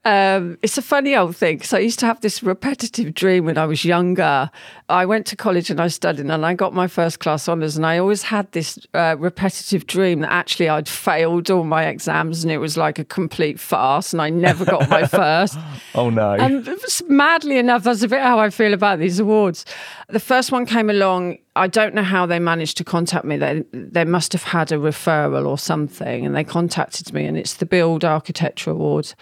Um, 0.08 0.56
it's 0.62 0.78
a 0.78 0.82
funny 0.82 1.14
old 1.14 1.36
thing 1.36 1.58
because 1.58 1.74
I 1.74 1.80
used 1.80 1.98
to 1.98 2.06
have 2.06 2.22
this 2.22 2.42
repetitive 2.42 3.12
dream 3.12 3.44
when 3.44 3.58
I 3.58 3.66
was 3.66 3.84
younger. 3.84 4.50
I 4.88 5.04
went 5.04 5.26
to 5.26 5.36
college 5.36 5.68
and 5.68 5.82
I 5.82 5.88
studied 5.88 6.24
and 6.24 6.46
I 6.46 6.54
got 6.54 6.72
my 6.72 6.86
first 6.86 7.20
class 7.20 7.46
honours, 7.46 7.76
and 7.76 7.84
I 7.84 7.98
always 7.98 8.22
had 8.22 8.50
this 8.52 8.78
uh, 8.94 9.16
repetitive 9.18 9.86
dream 9.86 10.20
that 10.20 10.32
actually 10.32 10.70
I'd 10.70 10.88
failed 10.88 11.50
all 11.50 11.64
my 11.64 11.84
exams 11.84 12.42
and 12.42 12.50
it 12.50 12.56
was 12.56 12.78
like 12.78 12.98
a 12.98 13.04
complete 13.04 13.60
farce, 13.60 14.14
and 14.14 14.22
I 14.22 14.30
never 14.30 14.64
got 14.64 14.88
my 14.88 15.06
first. 15.20 15.58
oh 15.94 16.08
no! 16.08 16.32
And 16.32 16.66
madly 17.06 17.58
enough, 17.58 17.84
that's 17.84 18.02
a 18.02 18.08
bit 18.08 18.22
how 18.22 18.38
I 18.38 18.48
feel 18.48 18.72
about 18.72 19.00
these 19.00 19.20
awards. 19.20 19.66
The 20.08 20.20
first 20.20 20.50
one 20.52 20.64
came 20.64 20.88
along. 20.88 21.36
I 21.54 21.66
don't 21.66 21.94
know 21.94 22.02
how 22.02 22.24
they 22.24 22.38
managed 22.38 22.78
to 22.78 22.84
contact 22.84 23.26
me. 23.26 23.36
They 23.36 23.62
they 23.72 24.06
must 24.06 24.32
have 24.32 24.44
had 24.44 24.72
a 24.72 24.76
referral 24.76 25.46
or 25.46 25.58
something, 25.58 26.24
and 26.24 26.34
they 26.34 26.44
contacted 26.44 27.12
me, 27.12 27.26
and 27.26 27.36
it's 27.36 27.56
the 27.56 27.66
Build 27.66 28.06
Architecture 28.06 28.70
Awards. 28.70 29.14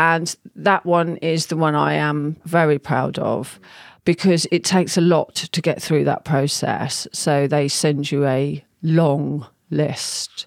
And 0.00 0.34
that 0.56 0.86
one 0.86 1.18
is 1.18 1.48
the 1.48 1.58
one 1.58 1.74
I 1.74 1.92
am 1.92 2.38
very 2.46 2.78
proud 2.78 3.18
of 3.18 3.60
because 4.06 4.46
it 4.50 4.64
takes 4.64 4.96
a 4.96 5.02
lot 5.02 5.34
to 5.34 5.60
get 5.60 5.82
through 5.82 6.04
that 6.04 6.24
process. 6.24 7.06
So 7.12 7.46
they 7.46 7.68
send 7.68 8.10
you 8.10 8.24
a 8.24 8.64
long 8.82 9.46
list 9.68 10.46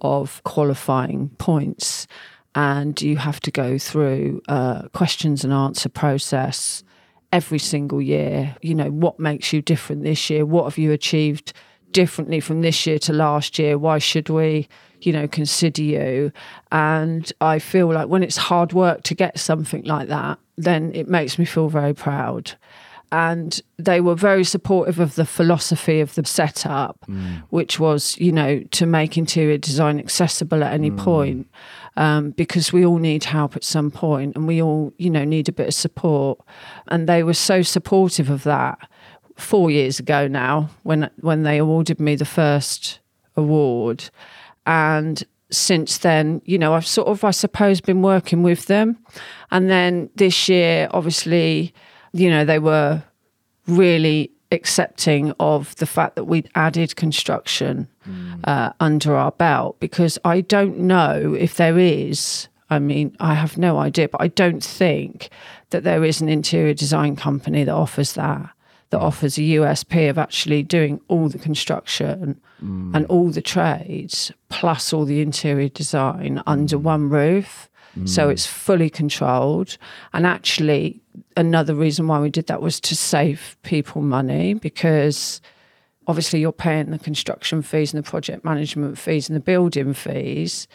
of 0.00 0.42
qualifying 0.42 1.28
points 1.38 2.08
and 2.56 3.00
you 3.00 3.18
have 3.18 3.38
to 3.42 3.52
go 3.52 3.78
through 3.78 4.42
a 4.48 4.88
questions 4.92 5.44
and 5.44 5.52
answer 5.52 5.88
process 5.88 6.82
every 7.30 7.60
single 7.60 8.02
year. 8.02 8.56
You 8.62 8.74
know, 8.74 8.90
what 8.90 9.20
makes 9.20 9.52
you 9.52 9.62
different 9.62 10.02
this 10.02 10.28
year? 10.28 10.44
What 10.44 10.64
have 10.64 10.76
you 10.76 10.90
achieved 10.90 11.52
differently 11.92 12.40
from 12.40 12.62
this 12.62 12.84
year 12.84 12.98
to 12.98 13.12
last 13.12 13.60
year? 13.60 13.78
Why 13.78 13.98
should 13.98 14.28
we? 14.28 14.66
You 15.00 15.12
know, 15.12 15.28
consider 15.28 15.82
you. 15.82 16.32
And 16.72 17.30
I 17.40 17.58
feel 17.58 17.92
like 17.92 18.08
when 18.08 18.22
it's 18.22 18.36
hard 18.36 18.72
work 18.72 19.02
to 19.04 19.14
get 19.14 19.38
something 19.38 19.84
like 19.84 20.08
that, 20.08 20.38
then 20.56 20.92
it 20.94 21.08
makes 21.08 21.38
me 21.38 21.44
feel 21.44 21.68
very 21.68 21.94
proud. 21.94 22.52
And 23.10 23.58
they 23.78 24.02
were 24.02 24.14
very 24.14 24.44
supportive 24.44 24.98
of 24.98 25.14
the 25.14 25.24
philosophy 25.24 26.00
of 26.00 26.14
the 26.14 26.26
setup, 26.26 26.98
mm. 27.08 27.42
which 27.48 27.80
was, 27.80 28.18
you 28.18 28.32
know, 28.32 28.60
to 28.72 28.84
make 28.84 29.16
interior 29.16 29.56
design 29.56 29.98
accessible 29.98 30.62
at 30.62 30.74
any 30.74 30.90
mm. 30.90 30.98
point, 30.98 31.48
um, 31.96 32.32
because 32.32 32.70
we 32.70 32.84
all 32.84 32.98
need 32.98 33.24
help 33.24 33.56
at 33.56 33.64
some 33.64 33.90
point 33.90 34.36
and 34.36 34.46
we 34.46 34.60
all, 34.60 34.92
you 34.98 35.08
know, 35.08 35.24
need 35.24 35.48
a 35.48 35.52
bit 35.52 35.68
of 35.68 35.74
support. 35.74 36.38
And 36.88 37.08
they 37.08 37.22
were 37.22 37.32
so 37.32 37.62
supportive 37.62 38.28
of 38.28 38.42
that 38.42 38.78
four 39.38 39.70
years 39.70 40.00
ago 40.00 40.26
now 40.26 40.68
when 40.82 41.08
when 41.20 41.44
they 41.44 41.58
awarded 41.58 42.00
me 42.00 42.16
the 42.16 42.24
first 42.24 42.98
award 43.36 44.10
and 44.68 45.24
since 45.50 45.98
then, 45.98 46.42
you 46.44 46.58
know, 46.58 46.74
I've 46.74 46.86
sort 46.86 47.08
of, 47.08 47.24
I 47.24 47.30
suppose, 47.30 47.80
been 47.80 48.02
working 48.02 48.42
with 48.42 48.66
them. 48.66 48.98
And 49.50 49.70
then 49.70 50.10
this 50.14 50.48
year, 50.48 50.88
obviously, 50.90 51.72
you 52.12 52.28
know, 52.28 52.44
they 52.44 52.58
were 52.58 53.02
really 53.66 54.30
accepting 54.52 55.32
of 55.40 55.74
the 55.76 55.86
fact 55.86 56.16
that 56.16 56.24
we'd 56.24 56.50
added 56.54 56.96
construction 56.96 57.88
uh, 58.44 58.72
under 58.80 59.16
our 59.16 59.32
belt 59.32 59.80
because 59.80 60.18
I 60.24 60.42
don't 60.42 60.80
know 60.80 61.34
if 61.38 61.56
there 61.56 61.78
is. 61.78 62.48
I 62.70 62.78
mean, 62.78 63.16
I 63.18 63.32
have 63.32 63.56
no 63.56 63.78
idea, 63.78 64.10
but 64.10 64.20
I 64.20 64.28
don't 64.28 64.62
think 64.62 65.30
that 65.70 65.82
there 65.82 66.04
is 66.04 66.20
an 66.20 66.28
interior 66.28 66.74
design 66.74 67.16
company 67.16 67.64
that 67.64 67.74
offers 67.74 68.12
that, 68.14 68.50
that 68.90 69.00
offers 69.00 69.38
a 69.38 69.42
USP 69.42 70.08
of 70.08 70.18
actually 70.18 70.62
doing 70.62 71.00
all 71.08 71.28
the 71.28 71.38
construction 71.38 72.40
mm. 72.62 72.94
and 72.94 73.06
all 73.06 73.30
the 73.30 73.42
trades 73.42 74.32
plus 74.48 74.92
all 74.92 75.04
the 75.04 75.20
interior 75.20 75.68
design 75.68 76.42
under 76.46 76.78
mm. 76.78 76.82
one 76.82 77.08
roof. 77.08 77.68
So 78.04 78.28
mm. 78.28 78.32
it's 78.32 78.46
fully 78.46 78.90
controlled. 78.90 79.76
And 80.12 80.24
actually, 80.24 81.00
another 81.36 81.74
reason 81.74 82.06
why 82.06 82.20
we 82.20 82.30
did 82.30 82.46
that 82.46 82.62
was 82.62 82.78
to 82.80 82.94
save 82.94 83.56
people 83.62 84.02
money 84.02 84.54
because 84.54 85.40
obviously 86.08 86.40
you're 86.40 86.50
paying 86.52 86.90
the 86.90 86.98
construction 86.98 87.60
fees 87.62 87.92
and 87.94 88.02
the 88.02 88.10
project 88.10 88.44
management 88.44 88.98
fees 88.98 89.28
and 89.28 89.36
the 89.36 89.40
building 89.40 89.92
fees. 89.92 90.66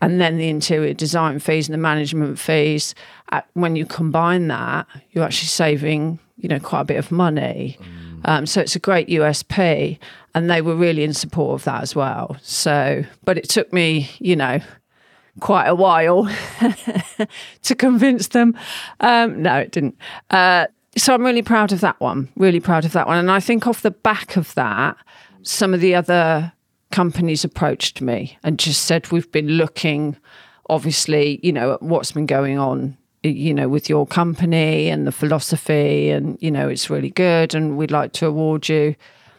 And 0.00 0.20
then 0.20 0.36
the 0.36 0.48
interior 0.48 0.92
design 0.94 1.38
fees 1.38 1.66
and 1.68 1.74
the 1.74 1.78
management 1.78 2.38
fees. 2.38 2.94
At- 3.30 3.48
when 3.54 3.74
you 3.74 3.86
combine 3.86 4.46
that 4.48 4.86
you're 5.10 5.24
actually 5.24 5.48
saving 5.48 6.18
you 6.36 6.48
know 6.48 6.60
quite 6.60 6.82
a 6.82 6.84
bit 6.84 6.98
of 6.98 7.10
money. 7.10 7.78
Um, 8.26 8.46
so 8.46 8.60
it's 8.60 8.76
a 8.76 8.78
great 8.78 9.08
usp 9.08 9.98
and 10.34 10.50
they 10.50 10.60
were 10.62 10.74
really 10.74 11.04
in 11.04 11.14
support 11.14 11.60
of 11.60 11.64
that 11.64 11.82
as 11.82 11.96
well. 11.96 12.36
So 12.42 13.04
but 13.24 13.38
it 13.38 13.48
took 13.48 13.72
me 13.72 14.10
you 14.18 14.36
know 14.36 14.60
quite 15.40 15.66
a 15.66 15.74
while 15.74 16.24
to 17.62 17.74
convince 17.74 18.28
them. 18.28 18.56
Um, 19.00 19.42
no, 19.42 19.56
it 19.56 19.72
didn't. 19.72 19.96
Uh, 20.30 20.66
so 20.96 21.14
I'm 21.14 21.24
really 21.24 21.42
proud 21.42 21.72
of 21.72 21.80
that 21.80 22.00
one. 22.00 22.28
Really 22.36 22.60
proud 22.60 22.84
of 22.84 22.92
that 22.92 23.06
one. 23.06 23.18
And 23.18 23.30
I 23.30 23.40
think 23.40 23.66
off 23.66 23.82
the 23.82 23.90
back 23.90 24.36
of 24.36 24.54
that, 24.54 24.96
some 25.42 25.74
of 25.74 25.80
the 25.80 25.94
other 25.94 26.52
companies 26.92 27.44
approached 27.44 28.00
me 28.00 28.38
and 28.42 28.58
just 28.58 28.84
said, 28.84 29.10
"We've 29.10 29.30
been 29.30 29.48
looking, 29.48 30.16
obviously, 30.70 31.40
you 31.42 31.52
know, 31.52 31.74
at 31.74 31.82
what's 31.82 32.12
been 32.12 32.26
going 32.26 32.58
on." 32.58 32.96
You 33.22 33.54
know, 33.54 33.68
with 33.68 33.88
your 33.88 34.06
company 34.06 34.88
and 34.90 35.06
the 35.06 35.12
philosophy, 35.12 36.10
and 36.10 36.36
you 36.40 36.50
know, 36.50 36.68
it's 36.68 36.90
really 36.90 37.10
good, 37.10 37.54
and 37.54 37.76
we'd 37.76 37.90
like 37.90 38.12
to 38.14 38.26
award 38.26 38.68
you. 38.68 38.94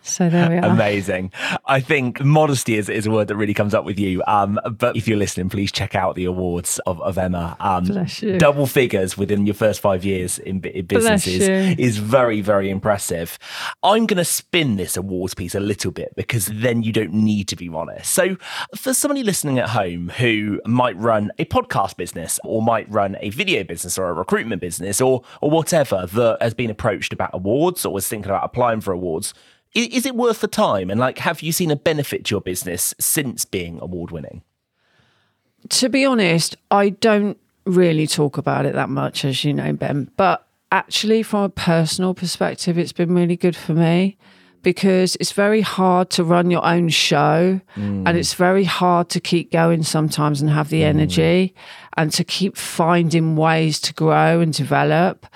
So 0.05 0.29
there 0.29 0.49
we 0.49 0.57
are. 0.57 0.65
Amazing. 0.65 1.31
I 1.65 1.79
think 1.79 2.23
modesty 2.23 2.75
is, 2.75 2.89
is 2.89 3.07
a 3.07 3.11
word 3.11 3.27
that 3.27 3.35
really 3.35 3.53
comes 3.53 3.73
up 3.73 3.85
with 3.85 3.99
you. 3.99 4.21
Um, 4.27 4.59
but 4.77 4.95
if 4.95 5.07
you're 5.07 5.17
listening, 5.17 5.49
please 5.49 5.71
check 5.71 5.95
out 5.95 6.15
the 6.15 6.25
awards 6.25 6.79
of, 6.85 7.01
of 7.01 7.17
Emma. 7.17 7.57
Um, 7.59 7.85
Bless 7.85 8.21
you. 8.21 8.37
Double 8.37 8.67
figures 8.67 9.17
within 9.17 9.45
your 9.45 9.55
first 9.55 9.81
five 9.81 10.05
years 10.05 10.39
in, 10.39 10.63
in 10.63 10.85
businesses 10.85 11.47
is 11.79 11.97
very, 11.97 12.41
very 12.41 12.69
impressive. 12.69 13.39
I'm 13.83 14.05
going 14.05 14.17
to 14.17 14.25
spin 14.25 14.75
this 14.75 14.95
awards 14.95 15.33
piece 15.33 15.55
a 15.55 15.59
little 15.59 15.91
bit 15.91 16.13
because 16.15 16.47
then 16.47 16.83
you 16.83 16.91
don't 16.91 17.13
need 17.13 17.47
to 17.49 17.55
be 17.55 17.69
honest. 17.69 18.11
So, 18.11 18.37
for 18.75 18.93
somebody 18.93 19.23
listening 19.23 19.59
at 19.59 19.69
home 19.69 20.09
who 20.09 20.61
might 20.65 20.97
run 20.97 21.31
a 21.39 21.45
podcast 21.45 21.97
business 21.97 22.39
or 22.43 22.61
might 22.61 22.89
run 22.89 23.17
a 23.19 23.29
video 23.31 23.63
business 23.63 23.97
or 23.97 24.09
a 24.09 24.13
recruitment 24.13 24.61
business 24.61 25.01
or 25.01 25.23
or 25.41 25.49
whatever 25.49 26.05
that 26.13 26.37
has 26.41 26.53
been 26.53 26.69
approached 26.69 27.13
about 27.13 27.31
awards 27.33 27.85
or 27.85 27.93
was 27.93 28.07
thinking 28.07 28.29
about 28.29 28.43
applying 28.43 28.81
for 28.81 28.91
awards, 28.91 29.33
is 29.75 30.05
it 30.05 30.15
worth 30.15 30.41
the 30.41 30.47
time? 30.47 30.89
And 30.89 30.99
like, 30.99 31.19
have 31.19 31.41
you 31.41 31.51
seen 31.51 31.69
a 31.69 31.75
benefit 31.75 32.25
to 32.25 32.35
your 32.35 32.41
business 32.41 32.93
since 32.99 33.45
being 33.45 33.79
award 33.81 34.11
winning? 34.11 34.41
to 35.69 35.89
be 35.89 36.05
honest, 36.05 36.55
I 36.71 36.89
don't 36.89 37.37
really 37.65 38.07
talk 38.07 38.37
about 38.37 38.65
it 38.65 38.73
that 38.73 38.89
much, 38.89 39.25
as 39.25 39.43
you 39.43 39.53
know, 39.53 39.73
Ben. 39.73 40.11
But 40.17 40.47
actually, 40.71 41.23
from 41.23 41.43
a 41.43 41.49
personal 41.49 42.13
perspective, 42.13 42.77
it's 42.77 42.91
been 42.91 43.13
really 43.13 43.35
good 43.35 43.55
for 43.55 43.73
me 43.73 44.17
because 44.61 45.15
it's 45.19 45.31
very 45.31 45.61
hard 45.61 46.09
to 46.09 46.23
run 46.23 46.49
your 46.49 46.65
own 46.65 46.89
show 46.89 47.61
and 47.75 48.07
mm. 48.07 48.15
it's 48.15 48.33
very 48.33 48.63
hard 48.63 49.09
to 49.09 49.19
keep 49.19 49.51
going 49.51 49.83
sometimes 49.83 50.41
and 50.41 50.49
have 50.49 50.69
the 50.69 50.81
mm. 50.81 50.85
energy 50.85 51.53
and 51.97 52.11
to 52.11 52.23
keep 52.23 52.57
finding 52.57 53.35
ways 53.35 53.79
to 53.79 53.93
grow 53.93 54.39
and 54.41 54.53
develop. 54.53 55.27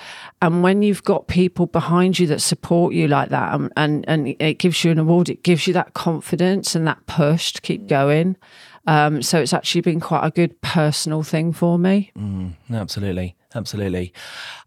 And 0.41 0.63
when 0.63 0.81
you've 0.81 1.03
got 1.03 1.27
people 1.27 1.65
behind 1.65 2.17
you 2.17 2.27
that 2.27 2.41
support 2.41 2.93
you 2.93 3.07
like 3.07 3.29
that 3.29 3.53
and, 3.53 3.73
and, 3.75 4.05
and 4.07 4.35
it 4.39 4.57
gives 4.57 4.83
you 4.83 4.91
an 4.91 4.99
award, 4.99 5.29
it 5.29 5.43
gives 5.43 5.67
you 5.67 5.73
that 5.73 5.93
confidence 5.93 6.75
and 6.75 6.87
that 6.87 7.05
push 7.07 7.51
to 7.53 7.61
keep 7.61 7.83
mm. 7.83 7.87
going. 7.87 8.37
Um, 8.87 9.21
so 9.21 9.39
it's 9.39 9.53
actually 9.53 9.81
been 9.81 9.99
quite 9.99 10.25
a 10.25 10.31
good 10.31 10.59
personal 10.61 11.23
thing 11.23 11.51
for 11.51 11.77
me. 11.77 12.11
Mm, 12.17 12.53
absolutely. 12.71 13.35
Absolutely. 13.55 14.13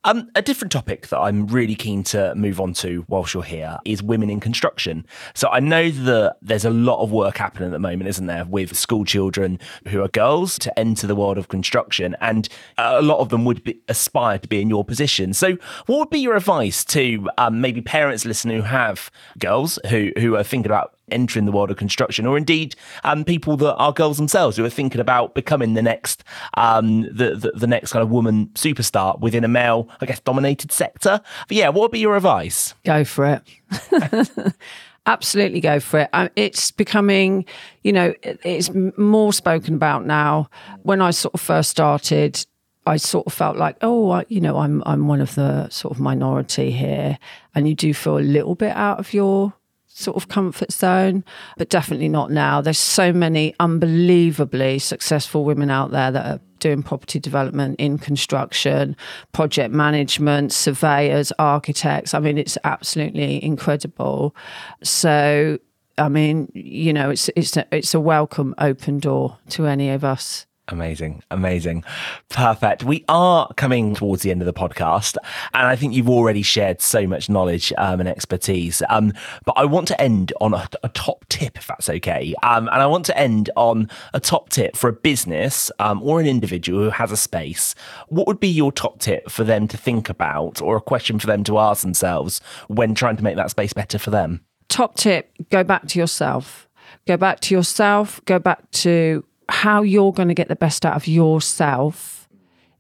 Um, 0.03 0.29
a 0.35 0.43
different 0.43 0.73
topic 0.73 1.07
that 1.09 1.19
I'm 1.21 1.47
really 1.47 1.77
keen 1.77 2.03
to 2.05 2.35
move 2.35 2.61
on 2.61 2.73
to 2.75 3.05
whilst 3.07 3.33
you're 3.33 3.45
here 3.45 3.79
is 3.85 4.03
women 4.03 4.29
in 4.29 4.41
construction. 4.41 5.07
So 5.35 5.49
I 5.49 5.61
know 5.61 5.91
that 5.91 6.39
there's 6.43 6.65
a 6.65 6.71
lot 6.71 7.01
of 7.01 7.13
work 7.13 7.37
happening 7.37 7.69
at 7.69 7.73
the 7.73 7.79
moment, 7.79 8.09
isn't 8.09 8.27
there, 8.27 8.45
with 8.45 8.77
school 8.77 9.05
children 9.05 9.61
who 9.87 10.03
are 10.03 10.09
girls 10.09 10.59
to 10.61 10.77
enter 10.77 11.07
the 11.07 11.15
world 11.15 11.39
of 11.39 11.47
construction, 11.47 12.17
and 12.21 12.49
a 12.77 13.01
lot 13.01 13.21
of 13.21 13.29
them 13.29 13.45
would 13.45 13.63
be, 13.63 13.81
aspire 13.87 14.39
to 14.39 14.49
be 14.49 14.61
in 14.61 14.69
your 14.69 14.85
position. 14.85 15.33
So, 15.33 15.57
what 15.87 15.99
would 16.01 16.11
be 16.11 16.19
your 16.19 16.35
advice 16.35 16.85
to 16.87 17.29
um, 17.39 17.61
maybe 17.61 17.81
parents 17.81 18.25
listening 18.25 18.57
who 18.57 18.63
have 18.63 19.13
girls 19.39 19.79
who 19.91 20.11
who 20.19 20.35
are 20.35 20.43
thinking 20.43 20.71
about 20.71 20.97
entering 21.13 21.45
the 21.45 21.53
world 21.53 21.71
of 21.71 21.77
construction, 21.77 22.27
or 22.27 22.37
indeed 22.37 22.75
um, 23.05 23.25
people 23.25 23.57
that 23.59 23.75
are 23.77 23.93
girls 23.93 24.17
themselves 24.17 24.57
who 24.57 24.65
are 24.65 24.71
thinking 24.71 25.01
about 25.01 25.35
becoming 25.35 25.75
the 25.75 25.83
next 25.83 26.25
um, 26.55 27.03
the, 27.03 27.37
the 27.37 27.53
the 27.55 27.67
next 27.67 27.93
kind 27.93 28.03
of 28.03 28.11
woman 28.11 28.51
superstar 28.73 29.19
within 29.21 29.45
a 29.45 29.49
male, 29.49 29.89
I 30.01 30.07
guess, 30.07 30.21
dominated 30.21 30.73
sector. 30.73 31.21
But 31.49 31.57
yeah, 31.57 31.69
what 31.69 31.83
would 31.83 31.91
be 31.91 32.01
your 32.01 32.17
advice? 32.17 32.75
Go 32.85 33.05
for 33.05 33.27
it. 33.27 34.55
Absolutely 35.07 35.61
go 35.61 35.81
for 35.81 36.01
it. 36.01 36.33
It's 36.37 36.71
becoming, 36.71 37.45
you 37.83 37.93
know, 37.93 38.15
it's 38.23 38.71
more 38.97 39.33
spoken 39.33 39.75
about 39.75 40.07
now. 40.07 40.49
When 40.83 41.03
I 41.03 41.11
sort 41.11 41.35
of 41.35 41.41
first 41.41 41.71
started, 41.71 42.47
I 42.87 42.97
sort 42.97 43.27
of 43.27 43.33
felt 43.33 43.57
like, 43.57 43.77
oh, 43.83 44.11
I, 44.11 44.25
you 44.29 44.41
know, 44.41 44.59
I'm 44.59 44.83
I'm 44.87 45.09
one 45.09 45.21
of 45.21 45.35
the 45.35 45.69
sort 45.71 45.93
of 45.95 46.01
minority 46.01 46.71
here, 46.71 47.19
and 47.55 47.69
you 47.69 47.75
do 47.75 47.93
feel 47.95 48.19
a 48.19 48.21
little 48.21 48.55
bit 48.55 48.77
out 48.77 48.99
of 48.99 49.13
your 49.13 49.55
sort 49.87 50.17
of 50.17 50.29
comfort 50.29 50.73
zone, 50.73 51.25
but 51.59 51.69
definitely 51.69 52.09
not 52.09 52.31
now. 52.31 52.61
There's 52.61 52.79
so 52.79 53.13
many 53.13 53.55
unbelievably 53.61 54.79
successful 54.79 55.45
women 55.45 55.71
out 55.71 55.91
there 55.91 56.11
that 56.11 56.27
are 56.27 56.41
doing 56.63 56.83
property 56.83 57.19
development 57.19 57.77
in 57.79 57.99
construction, 57.99 58.97
project 59.33 59.75
management, 59.75 60.53
surveyors, 60.53 61.33
architects. 61.39 62.15
I 62.15 62.21
mean, 62.21 62.39
it's 62.39 62.57
absolutely 62.65 63.45
incredible. 63.45 64.35
So, 64.83 65.59
I 65.99 66.09
mean, 66.09 66.51
you 66.55 66.93
know, 66.93 67.11
it's 67.11 67.29
it's 67.37 67.57
a, 67.57 67.67
it's 67.71 67.95
a 67.95 68.01
welcome 68.01 68.55
open 68.59 68.99
door 68.99 69.39
to 69.51 69.67
any 69.67 69.91
of 69.91 70.05
us. 70.05 70.47
Amazing, 70.69 71.23
amazing. 71.31 71.83
Perfect. 72.29 72.85
We 72.85 73.05
are 73.09 73.53
coming 73.55 73.97
towards 73.97 74.23
the 74.23 74.31
end 74.31 74.43
of 74.43 74.47
the 74.47 74.53
podcast, 74.53 75.17
and 75.53 75.67
I 75.67 75.75
think 75.75 75.93
you've 75.93 76.09
already 76.09 76.43
shared 76.43 76.81
so 76.81 77.07
much 77.07 77.29
knowledge 77.29 77.73
um, 77.79 77.99
and 77.99 78.09
expertise. 78.09 78.81
Um, 78.89 79.13
but 79.45 79.55
I 79.57 79.65
want 79.65 79.89
to 79.89 80.01
end 80.01 80.33
on 80.41 80.55
a, 80.55 80.69
a 80.85 80.89
top 80.91 81.25
tip, 81.29 81.59
if 81.59 81.67
that's 81.67 81.89
okay. 81.89 82.35
Um, 82.45 82.69
and 82.69 82.81
I 82.81 82.87
want 82.87 83.05
to 83.07 83.19
end 83.19 83.51
on 83.57 83.91
a 84.15 84.21
top 84.21 84.51
tip 84.51 84.77
for 84.77 84.89
a 84.89 84.93
business 84.93 85.71
um, 85.81 86.01
or 86.03 86.21
an 86.21 86.27
individual 86.27 86.85
who 86.85 86.91
has 86.91 87.11
a 87.11 87.17
space. 87.17 87.75
What 88.09 88.29
would 88.29 88.41
be 88.41 88.49
your 88.49 88.71
top 88.71 89.01
tip 89.01 89.31
for 89.31 89.43
them 89.43 89.67
to 89.69 89.77
think 89.77 90.09
about, 90.09 90.63
or 90.63 90.77
a 90.77 90.81
question 90.81 91.19
for 91.19 91.27
them 91.27 91.43
to 91.45 91.59
ask 91.59 91.83
themselves 91.83 92.41
when 92.69 92.95
trying 92.95 93.17
to 93.17 93.25
make 93.25 93.37
that 93.37 93.51
space 93.51 93.73
better 93.73 93.99
for 93.99 94.11
them? 94.11 94.45
top 94.73 94.95
tip 94.95 95.31
go 95.51 95.63
back 95.63 95.87
to 95.87 95.99
yourself 95.99 96.67
go 97.07 97.15
back 97.15 97.41
to 97.41 97.55
yourself 97.55 98.25
go 98.25 98.39
back 98.39 98.71
to 98.71 99.23
how 99.49 99.83
you're 99.83 100.13
going 100.13 100.29
to 100.29 100.35
get 100.35 100.49
the 100.49 100.57
best 100.57 100.85
out 100.85 100.97
of 100.97 101.07
yourself 101.07 102.29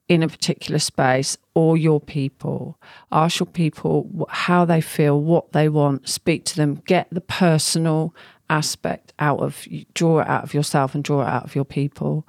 in 0.08 0.22
a 0.22 0.28
particular 0.28 0.78
space 0.78 1.36
or 1.54 1.76
your 1.76 2.00
people. 2.00 2.78
Ask 3.10 3.40
your 3.40 3.46
people 3.46 4.26
how 4.28 4.64
they 4.64 4.80
feel 4.80 5.20
what 5.20 5.52
they 5.52 5.68
want 5.68 6.08
speak 6.08 6.44
to 6.46 6.56
them 6.56 6.82
get 6.86 7.08
the 7.10 7.20
personal 7.20 8.14
aspect 8.50 9.14
out 9.18 9.40
of 9.40 9.66
draw 9.94 10.20
it 10.20 10.28
out 10.28 10.44
of 10.44 10.52
yourself 10.52 10.94
and 10.94 11.02
draw 11.02 11.22
it 11.22 11.28
out 11.28 11.44
of 11.44 11.54
your 11.54 11.64
people 11.64 12.26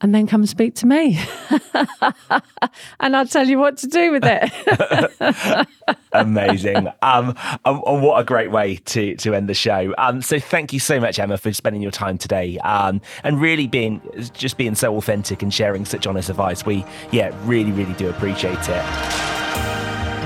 and 0.00 0.14
then 0.14 0.26
come 0.26 0.46
speak 0.46 0.74
to 0.74 0.86
me 0.86 1.18
and 3.00 3.16
i'll 3.16 3.26
tell 3.26 3.46
you 3.46 3.58
what 3.58 3.76
to 3.76 3.86
do 3.86 4.10
with 4.12 4.24
it 4.24 5.66
Amazing. 6.12 6.88
um, 7.02 7.36
and 7.64 8.02
what 8.02 8.20
a 8.20 8.24
great 8.24 8.50
way 8.50 8.76
to 8.76 9.14
to 9.16 9.34
end 9.34 9.48
the 9.48 9.54
show. 9.54 9.94
Um, 9.98 10.22
so 10.22 10.38
thank 10.40 10.72
you 10.72 10.80
so 10.80 10.98
much, 11.00 11.18
Emma, 11.18 11.38
for 11.38 11.52
spending 11.52 11.82
your 11.82 11.92
time 11.92 12.18
today. 12.18 12.58
Um, 12.58 13.00
and 13.22 13.40
really 13.40 13.66
being 13.66 14.00
just 14.32 14.56
being 14.56 14.74
so 14.74 14.96
authentic 14.96 15.42
and 15.42 15.52
sharing 15.52 15.84
such 15.84 16.06
honest 16.06 16.28
advice. 16.28 16.66
We 16.66 16.84
yeah, 17.10 17.34
really, 17.44 17.72
really 17.72 17.94
do 17.94 18.08
appreciate 18.08 18.68
it. 18.68 19.39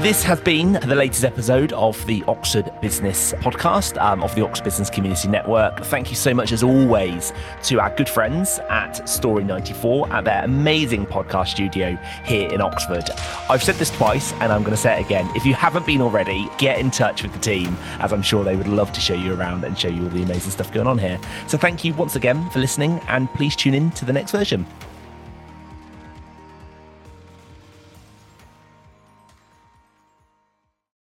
This 0.05 0.23
has 0.23 0.39
been 0.39 0.73
the 0.73 0.95
latest 0.95 1.25
episode 1.25 1.73
of 1.73 2.05
the 2.05 2.23
Oxford 2.29 2.71
Business 2.83 3.33
Podcast 3.39 3.99
um, 4.03 4.23
of 4.23 4.35
the 4.35 4.45
Oxford 4.45 4.65
Business 4.65 4.91
Community 4.91 5.29
Network. 5.29 5.83
Thank 5.85 6.11
you 6.11 6.15
so 6.15 6.35
much, 6.35 6.53
as 6.53 6.63
always, 6.63 7.33
to 7.63 7.81
our 7.81 7.89
good 7.97 8.11
friends 8.11 8.59
at 8.69 9.09
Story 9.09 9.45
94 9.45 10.13
at 10.13 10.27
their 10.27 10.45
amazing 10.45 11.07
podcast 11.07 11.49
studio 11.49 11.99
here 12.23 12.53
in 12.53 12.61
Oxford. 12.61 13.09
I've 13.49 13.63
said 13.63 13.77
this 13.77 13.89
twice 13.93 14.35
and 14.35 14.53
I'm 14.53 14.61
going 14.61 14.77
to 14.77 14.77
say 14.77 15.01
it 15.01 15.07
again. 15.07 15.27
If 15.35 15.47
you 15.47 15.55
haven't 15.55 15.87
been 15.87 16.03
already, 16.03 16.51
get 16.59 16.79
in 16.79 16.91
touch 16.91 17.23
with 17.23 17.33
the 17.33 17.39
team, 17.39 17.75
as 18.01 18.13
I'm 18.13 18.21
sure 18.21 18.45
they 18.45 18.57
would 18.57 18.69
love 18.69 18.93
to 18.93 19.01
show 19.01 19.15
you 19.15 19.33
around 19.33 19.65
and 19.65 19.79
show 19.79 19.89
you 19.89 20.03
all 20.03 20.11
the 20.11 20.23
amazing 20.23 20.51
stuff 20.51 20.71
going 20.71 20.87
on 20.87 20.99
here. 20.99 21.19
So 21.47 21.57
thank 21.57 21.83
you 21.83 21.95
once 21.95 22.15
again 22.15 22.51
for 22.51 22.59
listening, 22.59 23.01
and 23.09 23.33
please 23.33 23.57
tune 23.57 23.73
in 23.73 23.91
to 23.93 24.05
the 24.05 24.13
next 24.13 24.33
version. 24.33 24.67